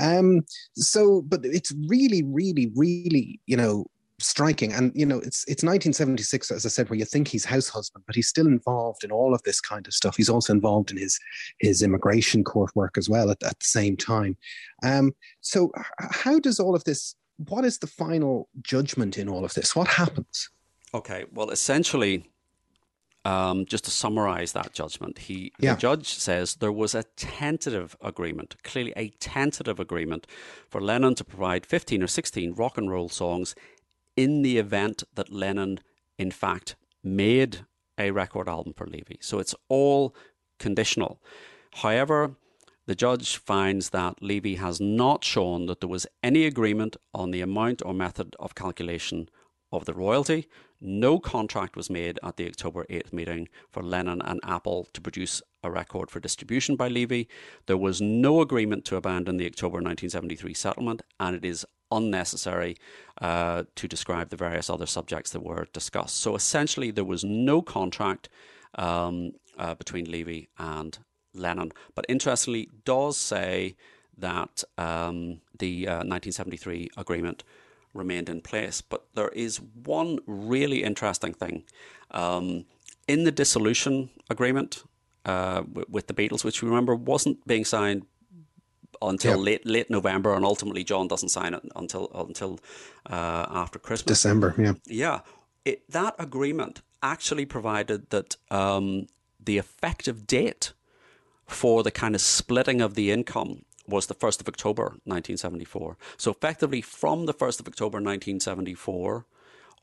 [0.02, 0.42] um,
[0.76, 3.86] so but it's really, really, really, you know,
[4.20, 4.74] striking.
[4.74, 8.04] And you know, it's it's 1976, as I said, where you think he's house husband,
[8.06, 10.18] but he's still involved in all of this kind of stuff.
[10.18, 11.20] He's also involved in his
[11.60, 14.38] his immigration court work as well at, at the same time.
[14.84, 17.16] Um, so, how does all of this?
[17.48, 19.76] What is the final judgment in all of this?
[19.76, 20.50] What happens?
[20.94, 22.26] Okay, well, essentially,
[23.26, 25.76] um, just to summarize that judgment, he Yeah.
[25.76, 30.26] the judge says there was a tentative agreement, clearly a tentative agreement,
[30.70, 33.56] for Lennon to provide 15 or 16 rock and roll songs
[34.24, 35.80] in the event that Lennon,
[36.18, 37.60] in fact, made
[37.98, 39.18] a record album for Levy.
[39.22, 40.14] So it's all
[40.60, 41.22] conditional.
[41.76, 42.36] However,
[42.86, 47.40] the judge finds that Levy has not shown that there was any agreement on the
[47.40, 49.30] amount or method of calculation
[49.72, 50.48] of the royalty.
[50.82, 55.42] No contract was made at the October 8th meeting for Lennon and Apple to produce
[55.64, 57.30] a record for distribution by Levy.
[57.68, 62.78] There was no agreement to abandon the October 1973 settlement, and it is unnecessary
[63.22, 66.18] uh, to describe the various other subjects that were discussed.
[66.18, 68.30] So essentially, there was no contract
[68.76, 70.98] um, uh, between Levy and
[71.34, 71.72] Lennon.
[71.96, 73.76] But interestingly, does say
[74.18, 77.44] that um, the uh, 1973 agreement
[77.94, 78.82] remained in place.
[78.82, 81.64] But there is one really interesting thing.
[82.12, 82.66] Um,
[83.08, 84.84] in the dissolution agreement
[85.26, 88.06] uh, with the Beatles, which we remember wasn't being signed
[89.02, 92.60] until late late November, and ultimately John doesn't sign it until until
[93.10, 94.18] uh, after Christmas.
[94.18, 95.20] December, yeah, yeah.
[95.66, 99.08] It, that agreement actually provided that um,
[99.44, 100.74] the effective date
[101.48, 105.98] for the kind of splitting of the income was the 1st of October 1974.
[106.18, 109.26] So effectively, from the 1st of October 1974,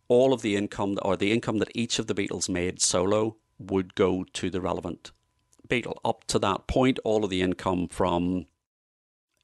[0.09, 3.95] all of the income or the income that each of the Beatles made solo would
[3.95, 5.11] go to the relevant
[5.69, 5.99] Beatle.
[6.05, 8.47] Up to that point, all of the income from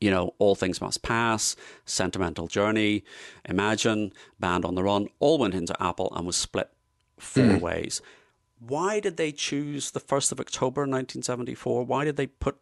[0.02, 3.04] you know, All Things Must Pass, Sentimental Journey,
[3.48, 6.70] Imagine, Band on the Run, all went into Apple and was split
[7.18, 7.60] four mm.
[7.60, 8.02] ways.
[8.58, 11.84] Why did they choose the 1st of October 1974?
[11.84, 12.58] Why did they put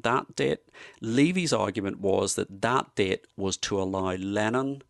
[0.00, 0.60] that date.
[1.00, 4.82] Levy's argument was that that date was to allow Lennon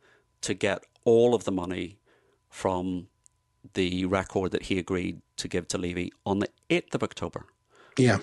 [0.42, 1.98] to get all of the money
[2.48, 3.08] from
[3.74, 7.46] the record that he agreed to give to Levy on the 8th of October.
[7.96, 8.18] Yeah.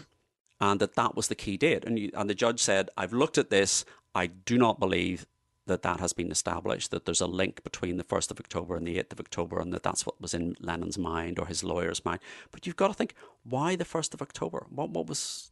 [0.62, 1.86] And that that was the key date.
[1.86, 3.86] And, you, and the judge said, I've looked at this.
[4.14, 5.26] I do not believe
[5.70, 8.86] that that has been established, that there's a link between the 1st of October and
[8.86, 12.03] the 8th of October, and that that's what was in Lennon's mind or his lawyer's
[12.03, 12.20] mind.
[12.51, 14.66] But you've got to think, why the 1st of October?
[14.70, 15.51] What, what was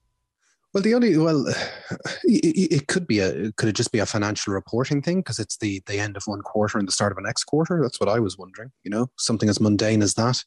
[0.74, 1.46] well, the only well,
[2.24, 5.82] it could be a could it just be a financial reporting thing because it's the
[5.86, 7.82] the end of one quarter and the start of a next quarter.
[7.82, 8.72] That's what I was wondering.
[8.84, 10.44] You know, something as mundane as that.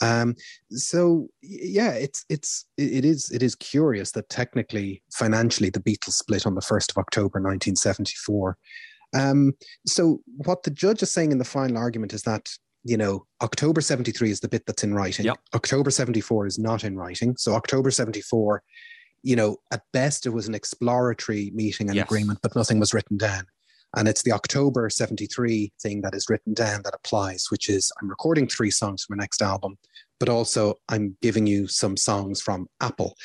[0.00, 0.34] Um,
[0.70, 6.46] so yeah, it's it's it is it is curious that technically financially the Beatles split
[6.46, 8.56] on the first of October, nineteen seventy four.
[9.14, 9.52] Um,
[9.86, 12.48] so what the judge is saying in the final argument is that
[12.84, 15.26] you know October seventy three is the bit that's in writing.
[15.26, 15.38] Yep.
[15.54, 17.36] October seventy four is not in writing.
[17.36, 18.62] So October seventy four
[19.22, 22.04] you know, at best it was an exploratory meeting and yes.
[22.04, 23.44] agreement, but nothing was written down.
[23.96, 28.08] And it's the October 73 thing that is written down that applies, which is I'm
[28.08, 29.78] recording three songs for my next album,
[30.18, 33.16] but also I'm giving you some songs from Apple.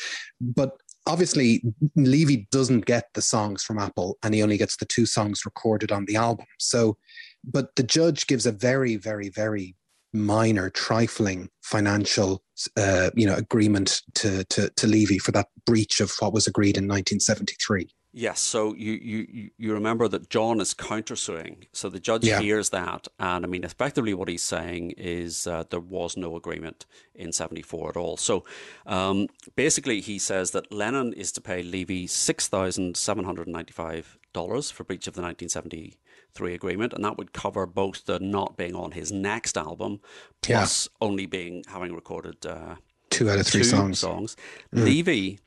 [0.41, 0.71] But
[1.05, 1.61] obviously,
[1.95, 5.91] Levy doesn't get the songs from Apple and he only gets the two songs recorded
[5.91, 6.45] on the album.
[6.59, 6.97] So,
[7.43, 9.75] but the judge gives a very, very, very
[10.13, 12.41] minor, trifling financial,
[12.77, 16.77] uh, you know, agreement to, to to Levy for that breach of what was agreed
[16.77, 17.89] in 1973.
[18.17, 21.67] Yes, so you, you, you remember that John is countersuing.
[21.73, 22.39] So the judge yeah.
[22.39, 23.09] hears that.
[23.19, 27.89] And I mean, effectively, what he's saying is uh, there was no agreement in 74
[27.89, 28.15] at all.
[28.15, 28.45] So
[28.85, 35.21] um, basically, he says that Lennon is to pay Levy $6,795 for breach of the
[35.21, 39.99] 1973 agreement, and that would cover both the not being on his next album,
[40.41, 41.05] plus yeah.
[41.05, 42.75] only being having recorded uh,
[43.09, 43.99] two out of three songs.
[43.99, 44.37] songs.
[44.73, 44.85] Mm.
[44.85, 45.39] Levy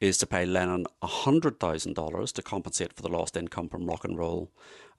[0.00, 4.04] is to pay Lennon hundred thousand dollars to compensate for the lost income from rock
[4.04, 4.50] and roll,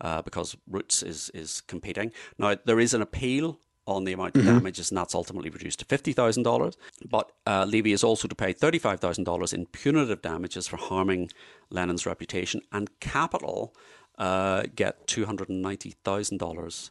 [0.02, 2.12] uh, because Roots is is competing.
[2.38, 4.58] Now there is an appeal on the amount of mm-hmm.
[4.58, 6.78] damages, and that's ultimately reduced to fifty thousand dollars.
[7.08, 11.30] But uh, Levy is also to pay thirty-five thousand dollars in punitive damages for harming
[11.70, 13.74] Lennon's reputation, and Capitol
[14.18, 16.90] uh, get $290,000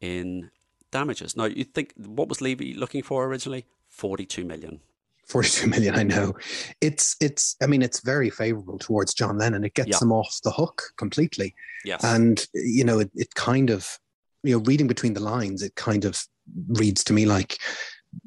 [0.00, 0.50] in
[0.90, 1.36] damages.
[1.36, 3.66] Now, you think, what was Levy looking for originally?
[3.88, 4.80] 42 million.
[5.28, 6.34] 42 million, I know.
[6.80, 9.64] It's, it's, I mean, it's very favorable towards John Lennon.
[9.64, 9.98] It gets yeah.
[10.00, 11.54] him off the hook completely.
[11.84, 12.04] Yes.
[12.04, 13.98] And, you know, it, it kind of,
[14.42, 16.22] you know, reading between the lines, it kind of
[16.68, 17.58] reads to me like,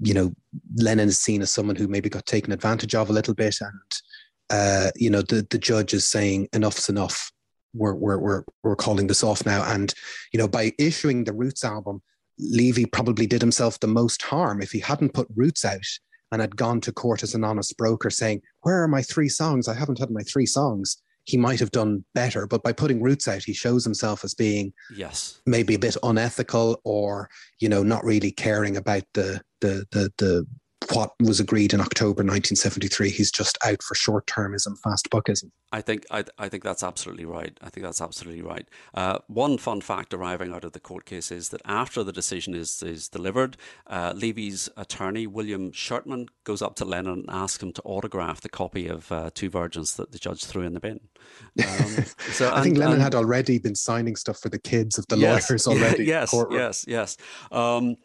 [0.02, 0.34] you know,
[0.76, 3.58] Lennon is seen as someone who maybe got taken advantage of a little bit.
[3.62, 3.92] And,
[4.50, 7.32] uh, you know, the, the judge is saying enough's enough
[7.74, 9.64] we're, we're, we're, we're calling this off now.
[9.72, 9.94] And,
[10.34, 12.02] you know, by issuing the Roots album,
[12.40, 15.86] Levy probably did himself the most harm if he hadn't put Roots out
[16.32, 19.68] and had gone to court as an honest broker saying, Where are my three songs?
[19.68, 20.98] I haven't had my three songs.
[21.24, 24.72] He might have done better, but by putting Roots out, he shows himself as being
[24.94, 30.12] yes maybe a bit unethical or you know not really caring about the the the
[30.18, 30.46] the
[30.94, 33.10] what was agreed in October 1973.
[33.10, 35.52] He's just out for short termism, fast buckism.
[35.72, 37.58] I think I, I think that's absolutely right.
[37.62, 38.68] I think that's absolutely right.
[38.94, 42.54] Uh, one fun fact arriving out of the court case is that after the decision
[42.54, 43.58] is is delivered,
[43.88, 48.50] uh, Levy's attorney William Shertman goes up to Lennon and asks him to autograph the
[48.50, 51.02] copy of uh, Two Virgins that the judge threw in the bin.
[51.60, 55.06] Um, so I think Lennon and, had already been signing stuff for the kids of
[55.08, 56.06] the yes, lawyers already.
[56.06, 57.18] yes, yes, yes.
[57.52, 57.98] Um,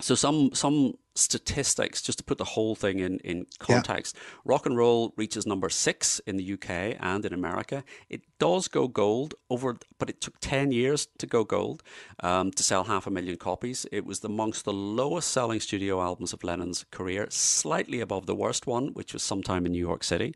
[0.00, 4.40] so some some statistics, just to put the whole thing in, in context, yeah.
[4.44, 7.84] rock and roll reaches number six in the UK and in America.
[8.08, 11.82] It does go gold over, but it took 10 years to go gold
[12.20, 13.86] um, to sell half a million copies.
[13.92, 18.66] It was amongst the lowest selling studio albums of Lennon's career, slightly above the worst
[18.66, 20.34] one, which was Some Time in New York City.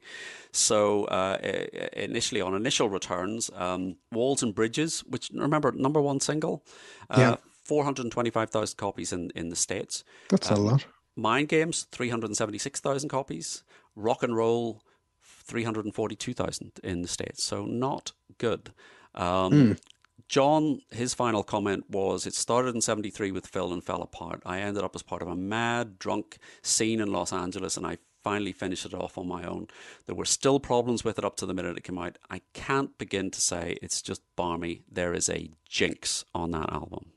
[0.53, 1.39] So uh,
[1.93, 6.65] initially, on initial returns, um, Walls and Bridges, which remember, number one single,
[7.11, 7.37] uh, yeah.
[7.69, 10.03] 425,000 copies in, in the States.
[10.31, 10.87] That's um, a lot.
[11.15, 13.63] Mind Games, 376,000 copies.
[13.95, 14.83] Rock and Roll,
[15.23, 17.45] 342,000 in the States.
[17.45, 18.73] So not good.
[19.15, 19.79] Um, mm.
[20.29, 24.43] John, his final comment was It started in 73 with Phil and fell apart.
[24.47, 27.99] I ended up as part of a mad, drunk scene in Los Angeles and I
[28.23, 29.69] finally finished it off on my own.
[30.07, 32.19] There were still problems with it up to the minute it came out.
[32.31, 34.83] I can't begin to say it's just barmy.
[34.91, 37.13] There is a jinx on that album.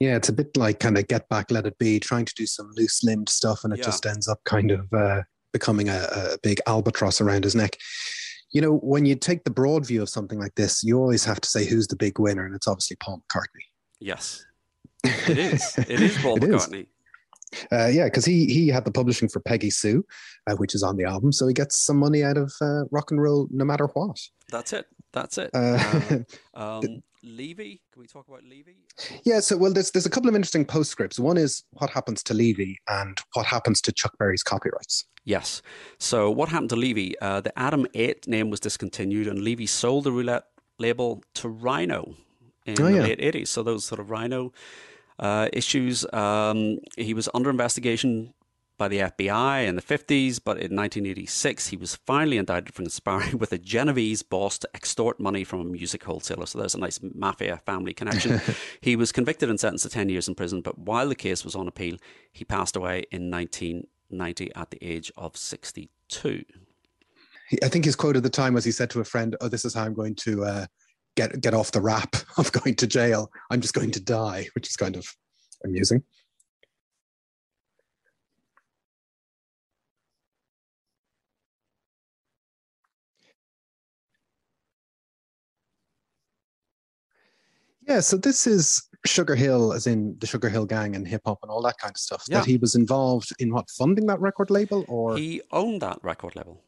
[0.00, 2.46] Yeah, it's a bit like kind of Get Back, Let It Be, trying to do
[2.46, 3.84] some loose limbed stuff, and it yeah.
[3.84, 5.22] just ends up kind of uh,
[5.52, 7.76] becoming a, a big albatross around his neck.
[8.52, 11.40] You know, when you take the broad view of something like this, you always have
[11.40, 13.66] to say who's the big winner, and it's obviously Paul McCartney.
[14.00, 14.44] Yes,
[15.04, 15.76] it is.
[15.78, 16.82] it is Paul it McCartney.
[16.82, 16.86] Is.
[17.72, 20.04] Uh, yeah, because he he had the publishing for Peggy Sue,
[20.48, 23.10] uh, which is on the album, so he gets some money out of uh, rock
[23.10, 24.18] and roll no matter what.
[24.50, 24.86] That's it.
[25.12, 25.50] That's it.
[25.54, 26.18] Uh,
[26.54, 27.82] um, Levy.
[27.92, 28.76] Can we talk about Levy?
[29.24, 29.40] Yeah.
[29.40, 31.18] So, well, there's there's a couple of interesting postscripts.
[31.18, 35.04] One is what happens to Levy and what happens to Chuck Berry's copyrights.
[35.24, 35.62] Yes.
[35.98, 37.18] So, what happened to Levy?
[37.20, 40.44] Uh, the Adam VIII name was discontinued, and Levy sold the roulette
[40.78, 42.14] label to Rhino
[42.66, 43.48] in oh, the late '80s.
[43.48, 44.52] So, those sort of Rhino
[45.18, 46.06] uh, issues.
[46.12, 48.34] Um, he was under investigation
[48.78, 53.38] by the FBI in the 50s, but in 1986 he was finally indicted for conspiring
[53.38, 56.46] with a Genovese boss to extort money from a music wholesaler.
[56.46, 58.40] So there's a nice mafia family connection.
[58.80, 61.54] he was convicted and sentenced to 10 years in prison, but while the case was
[61.54, 61.96] on appeal,
[62.32, 66.44] he passed away in 1990 at the age of 62.
[67.62, 69.64] I think his quote at the time was he said to a friend, "Oh, this
[69.64, 70.66] is how I'm going to uh,
[71.16, 73.30] get get off the rap of going to jail.
[73.50, 75.06] I'm just going to die," which is kind of
[75.64, 76.02] amusing.
[87.88, 91.50] Yeah, so this is Sugar Hill, as in the Sugarhill Gang and hip hop and
[91.50, 92.24] all that kind of stuff.
[92.28, 92.38] Yeah.
[92.38, 96.36] That he was involved in what funding that record label, or he owned that record
[96.36, 96.62] label.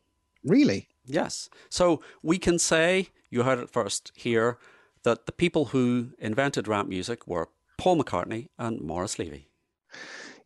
[0.44, 0.88] Really?
[1.04, 1.50] Yes.
[1.68, 4.58] So we can say you heard it first here
[5.02, 9.48] that the people who invented rap music were Paul McCartney and Morris Levy.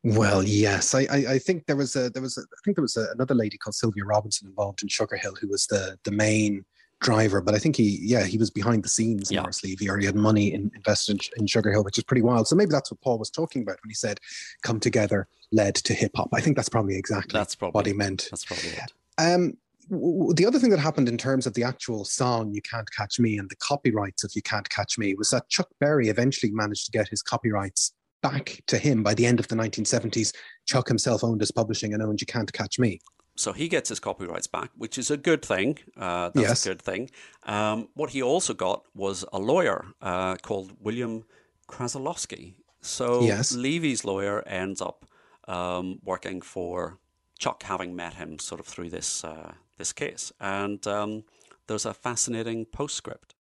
[0.03, 2.83] Well, yes, I, I, I, think there was a there was a, I think there
[2.83, 6.11] was a, another lady called Sylvia Robinson involved in Sugar Hill who was the the
[6.11, 6.65] main
[7.01, 9.41] driver, but I think he, yeah, he was behind the scenes, yeah.
[9.41, 12.23] Morris Levy, or he had money in, invested in, in, Sugar Hill, which is pretty
[12.23, 12.49] wild.
[12.49, 14.19] So maybe that's what Paul was talking about when he said,
[14.63, 16.31] come together led to hip hop.
[16.33, 18.29] I think that's probably exactly that's probably, what he meant.
[18.31, 18.93] That's probably it.
[19.19, 19.57] Um,
[19.91, 23.39] the other thing that happened in terms of the actual song "You Can't Catch Me"
[23.39, 26.93] and the copyrights of "You Can't Catch Me" was that Chuck Berry eventually managed to
[26.93, 27.93] get his copyrights
[28.23, 30.33] back to him by the end of the 1970s.
[30.67, 33.01] Chuck himself owned his publishing and owned "You Can't Catch Me."
[33.37, 35.79] So he gets his copyrights back, which is a good thing.
[35.97, 36.67] Uh, that's yes.
[36.67, 37.11] a good thing.
[37.45, 41.25] Um, what he also got was a lawyer uh, called William
[41.69, 42.55] Krasilovsky.
[42.81, 43.53] So yes.
[43.53, 45.05] Levy's lawyer ends up
[45.49, 46.99] um, working for
[47.39, 50.33] Chuck, having met him sort of through this uh, this case.
[50.41, 51.25] And um,
[51.67, 53.35] there's a fascinating postscript.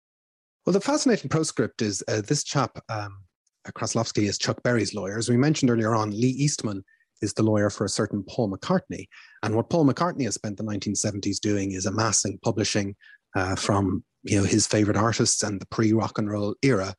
[0.66, 3.20] Well, the fascinating postscript is uh, this chap, um,
[3.68, 5.18] Krasilovsky, is Chuck Berry's lawyer.
[5.18, 6.84] As we mentioned earlier on, Lee Eastman
[7.22, 9.08] is the lawyer for a certain Paul McCartney.
[9.44, 12.96] And what Paul McCartney has spent the 1970s doing is amassing publishing
[13.36, 16.96] uh, from you know his favorite artists and the pre-rock and roll era.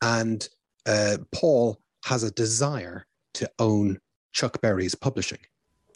[0.00, 0.48] And
[0.86, 3.98] uh, Paul has a desire to own
[4.32, 5.40] Chuck Berry's publishing.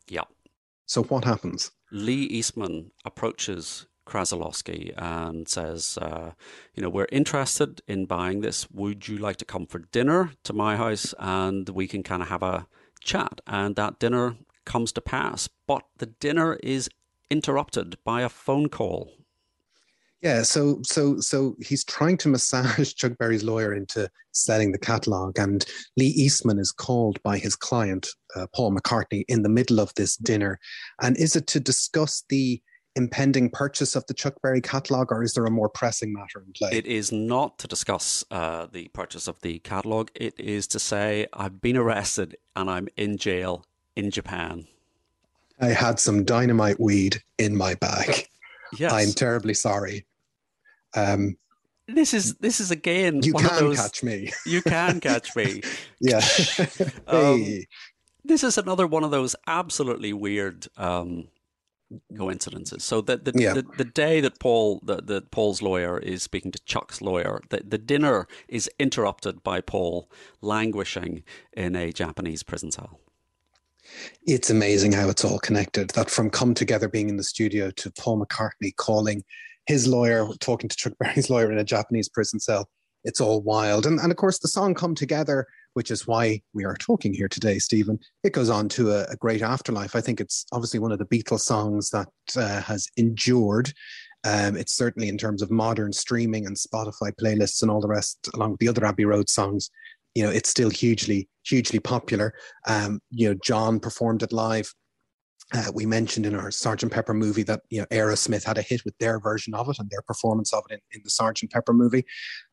[0.09, 0.24] Yeah.
[0.86, 1.70] So what happens?
[1.90, 6.32] Lee Eastman approaches Krasilovsky and says, uh,
[6.74, 8.70] you know, we're interested in buying this.
[8.70, 12.28] Would you like to come for dinner to my house and we can kind of
[12.28, 12.66] have a
[13.01, 15.48] chat, and that dinner comes to pass.
[15.66, 16.88] But the dinner is
[17.30, 19.10] interrupted by a phone call.
[20.22, 25.39] Yeah, so so so he's trying to massage Chuck Berry's lawyer into selling the catalog,
[25.39, 25.66] and
[25.98, 30.16] Lee Eastman is called by his client uh, Paul McCartney in the middle of this
[30.16, 30.59] dinner,
[31.02, 32.62] and is it to discuss the
[32.97, 36.52] impending purchase of the Chuck Berry catalog, or is there a more pressing matter in
[36.52, 36.70] play?
[36.72, 40.09] It is not to discuss uh, the purchase of the catalog.
[40.14, 44.66] It is to say I've been arrested and I'm in jail in Japan.
[45.60, 48.26] I had some dynamite weed in my bag.
[48.78, 48.92] Yes.
[48.92, 50.04] I'm terribly sorry.
[50.96, 51.36] Um,
[51.86, 53.22] this is this is again.
[53.22, 54.32] you one of can those- catch me.
[54.46, 55.62] You can catch me.
[56.00, 56.20] Yeah.
[57.06, 57.66] Um, hey.
[58.24, 61.28] this is another one of those absolutely weird um,
[62.16, 62.82] coincidences.
[62.84, 63.54] So the the, Yeah.
[63.54, 67.62] the the day that Paul the, the Paul's lawyer is speaking to Chuck's lawyer, the,
[67.64, 70.10] the dinner is interrupted by Paul
[70.40, 71.22] languishing
[71.52, 72.98] in a Japanese prison cell.
[74.26, 75.90] It's amazing how it's all connected.
[75.90, 79.22] That from Come Together being in the studio to Paul McCartney calling
[79.66, 82.68] his lawyer, talking to Chuck Berry's lawyer in a Japanese prison cell.
[83.04, 83.84] It's all wild.
[83.86, 87.28] And, and of course, the song Come Together, which is why we are talking here
[87.28, 89.94] today, Stephen, it goes on to a, a great afterlife.
[89.94, 93.72] I think it's obviously one of the Beatles songs that uh, has endured.
[94.24, 98.30] Um, it's certainly in terms of modern streaming and Spotify playlists and all the rest,
[98.34, 99.70] along with the other Abbey Road songs,
[100.15, 102.35] you know, it's still hugely, hugely popular.
[102.66, 104.73] Um, you know, John performed it live.
[105.53, 108.82] Uh, we mentioned in our Sergeant Pepper movie that you know Aerosmith had a hit
[108.85, 111.73] with their version of it and their performance of it in, in the Sergeant Pepper
[111.73, 112.05] movie.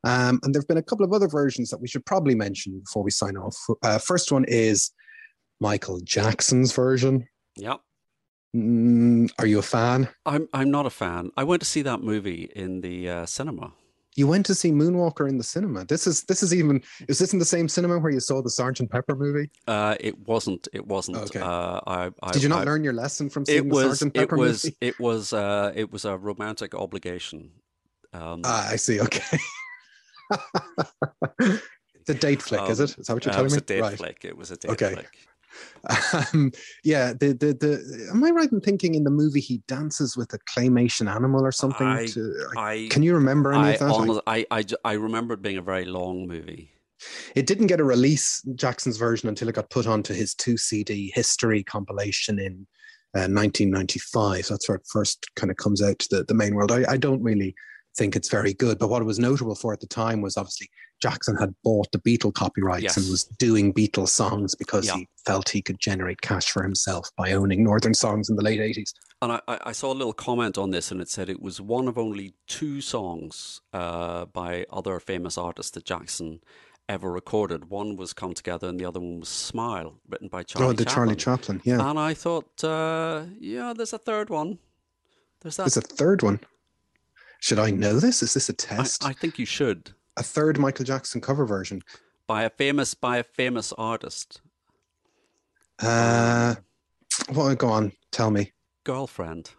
[0.03, 2.79] Um, and there have been a couple of other versions that we should probably mention
[2.79, 3.55] before we sign off.
[3.81, 4.91] Uh, first one is
[5.61, 7.27] Michael Jackson's version.
[7.55, 7.77] Yeah.
[8.55, 10.09] Mm, are you a fan?
[10.25, 11.31] I'm I'm not a fan.
[11.37, 13.71] I went to see that movie in the uh, cinema.
[14.17, 15.85] You went to see Moonwalker in the cinema.
[15.85, 18.49] This is this is even is this in the same cinema where you saw the
[18.49, 19.49] Sergeant Pepper movie?
[19.67, 20.67] Uh, it wasn't.
[20.73, 21.17] It wasn't.
[21.17, 21.39] Okay.
[21.39, 23.99] Uh, I, I, Did you not I- learn your lesson from seeing It the was.
[23.99, 24.65] Sergeant It Pepper was.
[24.65, 24.77] movie?
[24.81, 25.31] It was.
[25.31, 27.51] Uh, it was a romantic obligation.
[28.13, 28.99] Um, Ah, I see.
[28.99, 29.37] Okay.
[31.39, 32.97] it's a date flick, is um, it?
[32.99, 33.57] Is that what you're uh, telling it was me?
[33.57, 33.97] a date right.
[33.97, 34.25] flick.
[34.25, 34.93] It was a date Okay.
[34.93, 35.17] flick.
[36.33, 36.51] Um,
[36.83, 37.13] yeah.
[37.13, 40.37] The, the the am I right in thinking in the movie he dances with a
[40.39, 41.87] claymation animal or something?
[41.87, 42.87] I- to, I.
[42.91, 43.85] can you remember any I, of that?
[43.89, 46.71] I- honest- I, I, I remember it being a very long movie.
[47.35, 51.11] it didn't get a release, Jackson's version, until it got put onto his two CD
[51.15, 52.67] history compilation in
[53.15, 54.47] uh, 1995.
[54.47, 56.71] That's where it first kind of comes out to the, the main world.
[56.71, 57.55] I, I don't really
[57.97, 60.69] think it's very good, but what it was notable for at the time was obviously
[61.01, 62.97] Jackson had bought the Beatle copyrights Yes.
[62.97, 64.97] and was doing Beatles songs because Yeah.
[64.97, 68.59] he felt he could generate cash for himself by owning Northern songs in the late
[68.59, 68.93] 80s.
[69.21, 71.59] And I, I I saw a little comment on this, and it said it was
[71.61, 76.41] one of only two songs uh, by other famous artists that Jackson
[76.89, 77.69] ever recorded.
[77.69, 80.69] One was "Come Together," and the other one was "Smile," written by Charlie.
[80.69, 81.59] oh, the Charlie Chaplin.
[81.59, 81.79] Chaplin.
[81.79, 81.89] Yeah.
[81.89, 84.57] And I thought, uh, yeah, there's a third one.
[85.41, 85.63] There's that.
[85.65, 86.39] There's a third one.
[87.39, 88.21] Should I know this?
[88.23, 89.03] Is this a test?
[89.05, 91.81] I think you should a third Michael Jackson cover version.
[92.27, 94.39] by a famous by a famous artist.
[95.79, 96.53] Uh,
[97.33, 97.91] well, go on.
[98.11, 98.53] Tell me.
[98.83, 99.49] Girlfriend.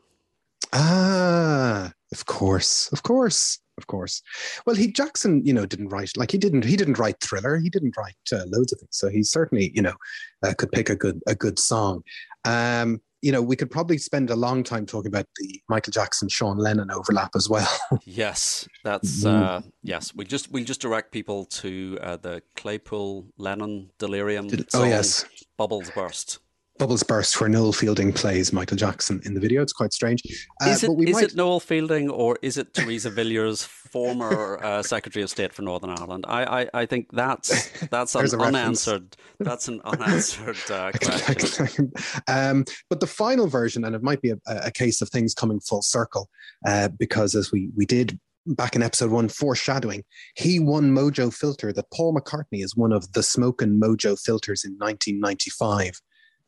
[0.72, 4.22] Ah, of course, of course, of course.
[4.64, 7.58] Well, he Jackson, you know, didn't write like he didn't he didn't write Thriller.
[7.58, 8.96] He didn't write uh, loads of things.
[8.96, 9.96] So he certainly, you know,
[10.44, 12.04] uh, could pick a good a good song.
[12.44, 16.28] Um, you know, we could probably spend a long time talking about the Michael Jackson
[16.28, 17.68] Sean Lennon overlap as well.
[18.04, 19.42] Yes, that's Mm.
[19.42, 20.14] uh, yes.
[20.14, 24.48] We just we'll just direct people to uh, the Claypool Lennon Delirium.
[24.48, 25.24] Did- song, oh yes,
[25.56, 26.38] Bubbles Burst.
[26.78, 29.62] Bubbles Burst, where Noel Fielding plays Michael Jackson in the video.
[29.62, 30.22] It's quite strange.
[30.60, 34.82] Uh, Is it is might- it Noel Fielding or is it Theresa Villiers, former uh,
[34.94, 36.24] Secretary of State for Northern Ireland?
[36.28, 41.92] I I, I think that's that's an unanswered that's an unanswered uh, question.
[42.26, 45.60] um, but the final version, and it might be a, a case of things coming
[45.60, 46.28] full circle,
[46.66, 50.02] uh, because as we we did back in episode one, foreshadowing,
[50.36, 51.72] he won Mojo Filter.
[51.72, 56.00] That Paul McCartney is one of the Smokin' Mojo filters in 1995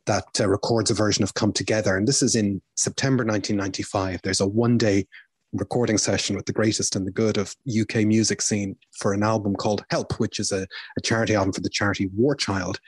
[0.05, 4.21] that uh, records a version of Come Together, and this is in September 1995.
[4.23, 5.05] There's a one day
[5.53, 9.55] recording session with the greatest and the good of UK music scene for an album
[9.55, 10.67] called Help, which is a,
[10.97, 12.79] a charity album for the charity War Child.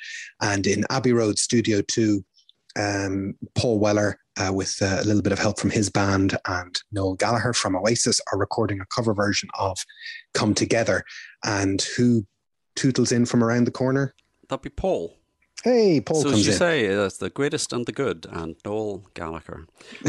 [0.42, 2.24] And in Abbey Road Studio 2,
[2.78, 6.80] um, Paul Weller, uh, with uh, a little bit of help from his band, and
[6.92, 9.78] Noel Gallagher from Oasis are recording a cover version of
[10.34, 11.04] Come Together.
[11.44, 12.26] And who
[12.76, 14.14] tootles in from around the corner?
[14.48, 15.18] That'd be Paul.
[15.68, 16.58] Hey, Paul so comes as you in.
[16.58, 19.68] say, it's the greatest and the good, and Noel Gallagher.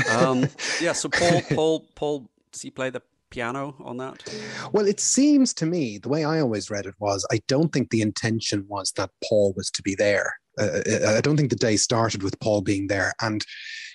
[0.08, 0.46] Um,
[0.80, 0.92] yeah.
[0.92, 4.22] So Paul, Paul, Paul, does he play the piano on that?
[4.70, 7.90] Well, it seems to me the way I always read it was I don't think
[7.90, 10.32] the intention was that Paul was to be there.
[10.56, 10.80] Uh,
[11.16, 13.12] I don't think the day started with Paul being there.
[13.20, 13.44] And,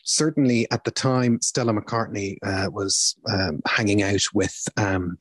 [0.03, 5.17] certainly at the time, Stella McCartney uh, was um, hanging out with, um,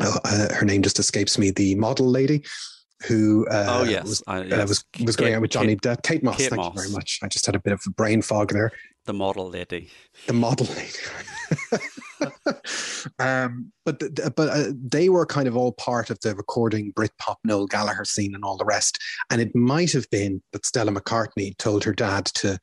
[0.00, 2.44] oh, uh, her name just escapes me, the model lady
[3.06, 4.68] who uh, oh yes, was, uh, yes.
[4.68, 6.02] was, was going Kate, out with Johnny Kate, Depp.
[6.02, 6.74] Kate Moss, Kate thank Moss.
[6.74, 7.20] you very much.
[7.22, 8.72] I just had a bit of a brain fog there.
[9.06, 9.90] the model lady.
[10.26, 10.92] The model lady.
[13.18, 17.36] um, but the, but uh, they were kind of all part of the recording Britpop
[17.44, 18.98] Noel Gallagher scene and all the rest.
[19.30, 22.58] And it might have been that Stella McCartney told her dad to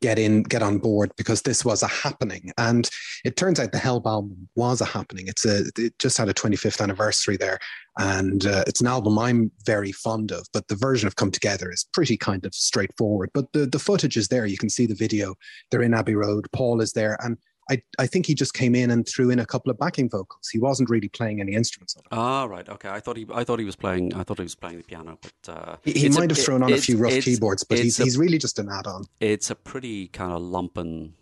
[0.00, 2.50] get in, get on board because this was a happening.
[2.58, 2.88] And
[3.24, 5.28] it turns out the Help album was a happening.
[5.28, 7.58] It's a it just had a 25th anniversary there,
[7.98, 10.46] and uh, it's an album I'm very fond of.
[10.52, 13.30] But the version of Come Together is pretty kind of straightforward.
[13.34, 14.46] But the the footage is there.
[14.46, 15.34] You can see the video.
[15.70, 16.46] They're in Abbey Road.
[16.52, 19.46] Paul is there, and I, I think he just came in and threw in a
[19.46, 20.48] couple of backing vocals.
[20.48, 21.96] He wasn't really playing any instruments.
[22.12, 22.68] Ah, right.
[22.68, 22.88] Okay.
[22.88, 25.18] I thought he I thought he was playing I thought he was playing the piano,
[25.20, 27.98] but uh, he, he might a, have thrown on a few rough keyboards, but he's
[27.98, 29.04] a, he's really just an add-on.
[29.20, 31.12] It's a pretty kind of lumpen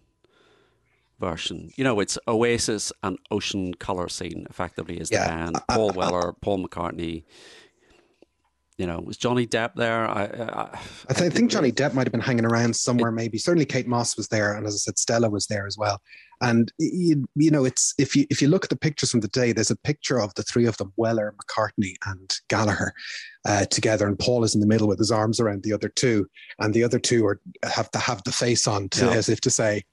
[1.18, 1.70] version.
[1.76, 5.24] You know, it's Oasis and Ocean Colour Scene effectively is Yeah.
[5.24, 5.58] the band.
[5.70, 7.24] Paul Weller, Paul McCartney.
[8.76, 10.04] You know, was Johnny Depp there?
[10.08, 10.70] I, I,
[11.08, 13.12] I, th- I think Johnny Depp might have been hanging around somewhere.
[13.12, 16.02] maybe certainly Kate Moss was there, and as I said, Stella was there as well.
[16.48, 19.28] And you, you know, it's if you if you look at the pictures from the
[19.28, 22.92] day, there's a picture of the three of them: Weller, McCartney, and Gallagher
[23.46, 26.26] uh, together, and Paul is in the middle with his arms around the other two,
[26.58, 29.12] and the other two are have to have the face on to, Yeah.
[29.12, 29.84] as if to say,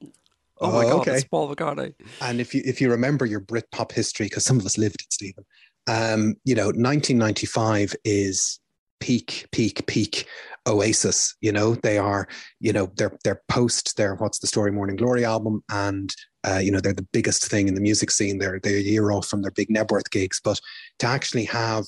[0.59, 1.15] oh my Oh, god, okay.
[1.15, 1.93] it's Paul McCartney.
[2.21, 5.01] And if you if you remember your Brit pop history, because some of us lived
[5.01, 5.45] it, Stephen,
[5.87, 8.59] um, you know, 1995 is
[8.99, 10.27] peak, peak, peak
[10.67, 11.35] Oasis.
[11.41, 12.27] You know, they are,
[12.59, 16.13] you know, they're they're post their What's the Story Morning Glory album, and
[16.43, 18.38] uh, you know they're the biggest thing in the music scene.
[18.38, 20.59] They're they're a year off from their big Knebworth gigs, but
[20.99, 21.85] to actually have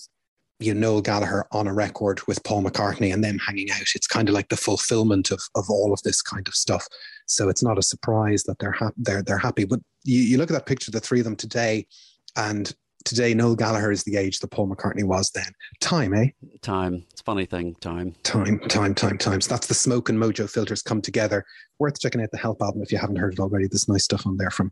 [0.59, 4.07] you know Noel Gallagher on a record with Paul McCartney and them hanging out, it's
[4.07, 6.87] kind of like the fulfillment of of all of this kind of stuff.
[7.25, 9.65] So it's not a surprise that they're ha- they're they're happy.
[9.65, 11.87] But you, you look at that picture, the three of them today,
[12.35, 12.73] and
[13.03, 15.51] today Noel Gallagher is the age that Paul McCartney was then.
[15.79, 16.27] Time, eh?
[16.61, 17.05] Time.
[17.11, 17.75] It's a funny thing.
[17.75, 18.15] Time.
[18.23, 19.41] Time, time, time, time.
[19.41, 21.45] So that's the Smokin' Mojo Filters come together.
[21.79, 23.67] Worth checking out the Help album if you haven't heard it already.
[23.67, 24.71] There's nice stuff on there from,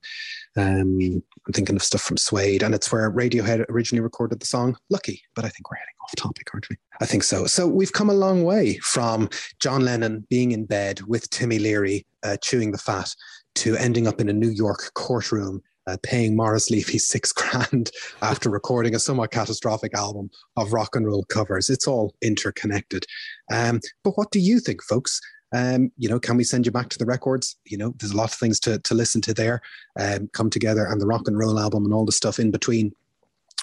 [0.56, 1.00] um,
[1.48, 5.22] I'm thinking of stuff from Suede, and it's where Radiohead originally recorded the song Lucky.
[5.36, 6.78] But I think we're heading off topic, aren't we?
[7.02, 7.46] I think so.
[7.48, 9.30] So we've come a long way from
[9.60, 13.14] John Lennon being in bed with Timmy Leary uh, chewing the fat
[13.56, 15.62] to ending up in a New York courtroom.
[15.92, 17.92] Uh, paying Morris Levy six grand
[18.22, 21.70] after recording a somewhat catastrophic album of rock and roll covers.
[21.70, 23.06] It's all interconnected.
[23.52, 25.20] Um, but what do you think, folks?
[25.54, 27.58] Um, you know, can we send you back to the records?
[27.66, 29.62] You know, there's a lot of things to, to listen to there.
[30.00, 32.94] Um, come together and the rock and roll album and all the stuff in between.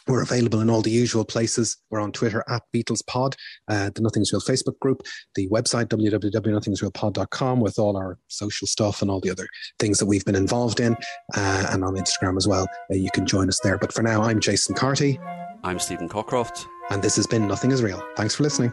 [0.08, 1.76] We're available in all the usual places.
[1.90, 3.36] We're on Twitter at Beatles Pod,
[3.68, 5.02] uh, the Nothing's Real Facebook group,
[5.34, 9.46] the website www.nothingsrealpod.com with all our social stuff and all the other
[9.78, 10.94] things that we've been involved in,
[11.36, 12.66] uh, and on Instagram as well.
[12.90, 13.78] Uh, you can join us there.
[13.78, 15.20] But for now, I'm Jason Carty,
[15.62, 16.64] I'm Stephen Cockcroft.
[16.90, 18.02] and this has been Nothing Is Real.
[18.16, 18.72] Thanks for listening.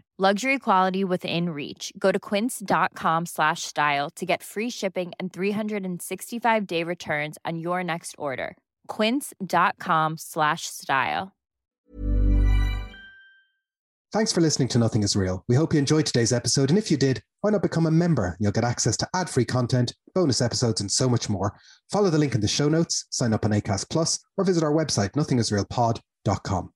[0.21, 1.91] Luxury quality within reach.
[1.97, 7.83] Go to quince.com slash style to get free shipping and 365 day returns on your
[7.83, 8.55] next order.
[8.85, 11.31] Quince.com slash style.
[14.13, 15.43] Thanks for listening to Nothing Is Real.
[15.47, 18.37] We hope you enjoyed today's episode, and if you did, why not become a member?
[18.39, 21.55] You'll get access to ad-free content, bonus episodes, and so much more.
[21.89, 24.71] Follow the link in the show notes, sign up on Acast Plus, or visit our
[24.71, 26.73] website, nothingisrealpod.com.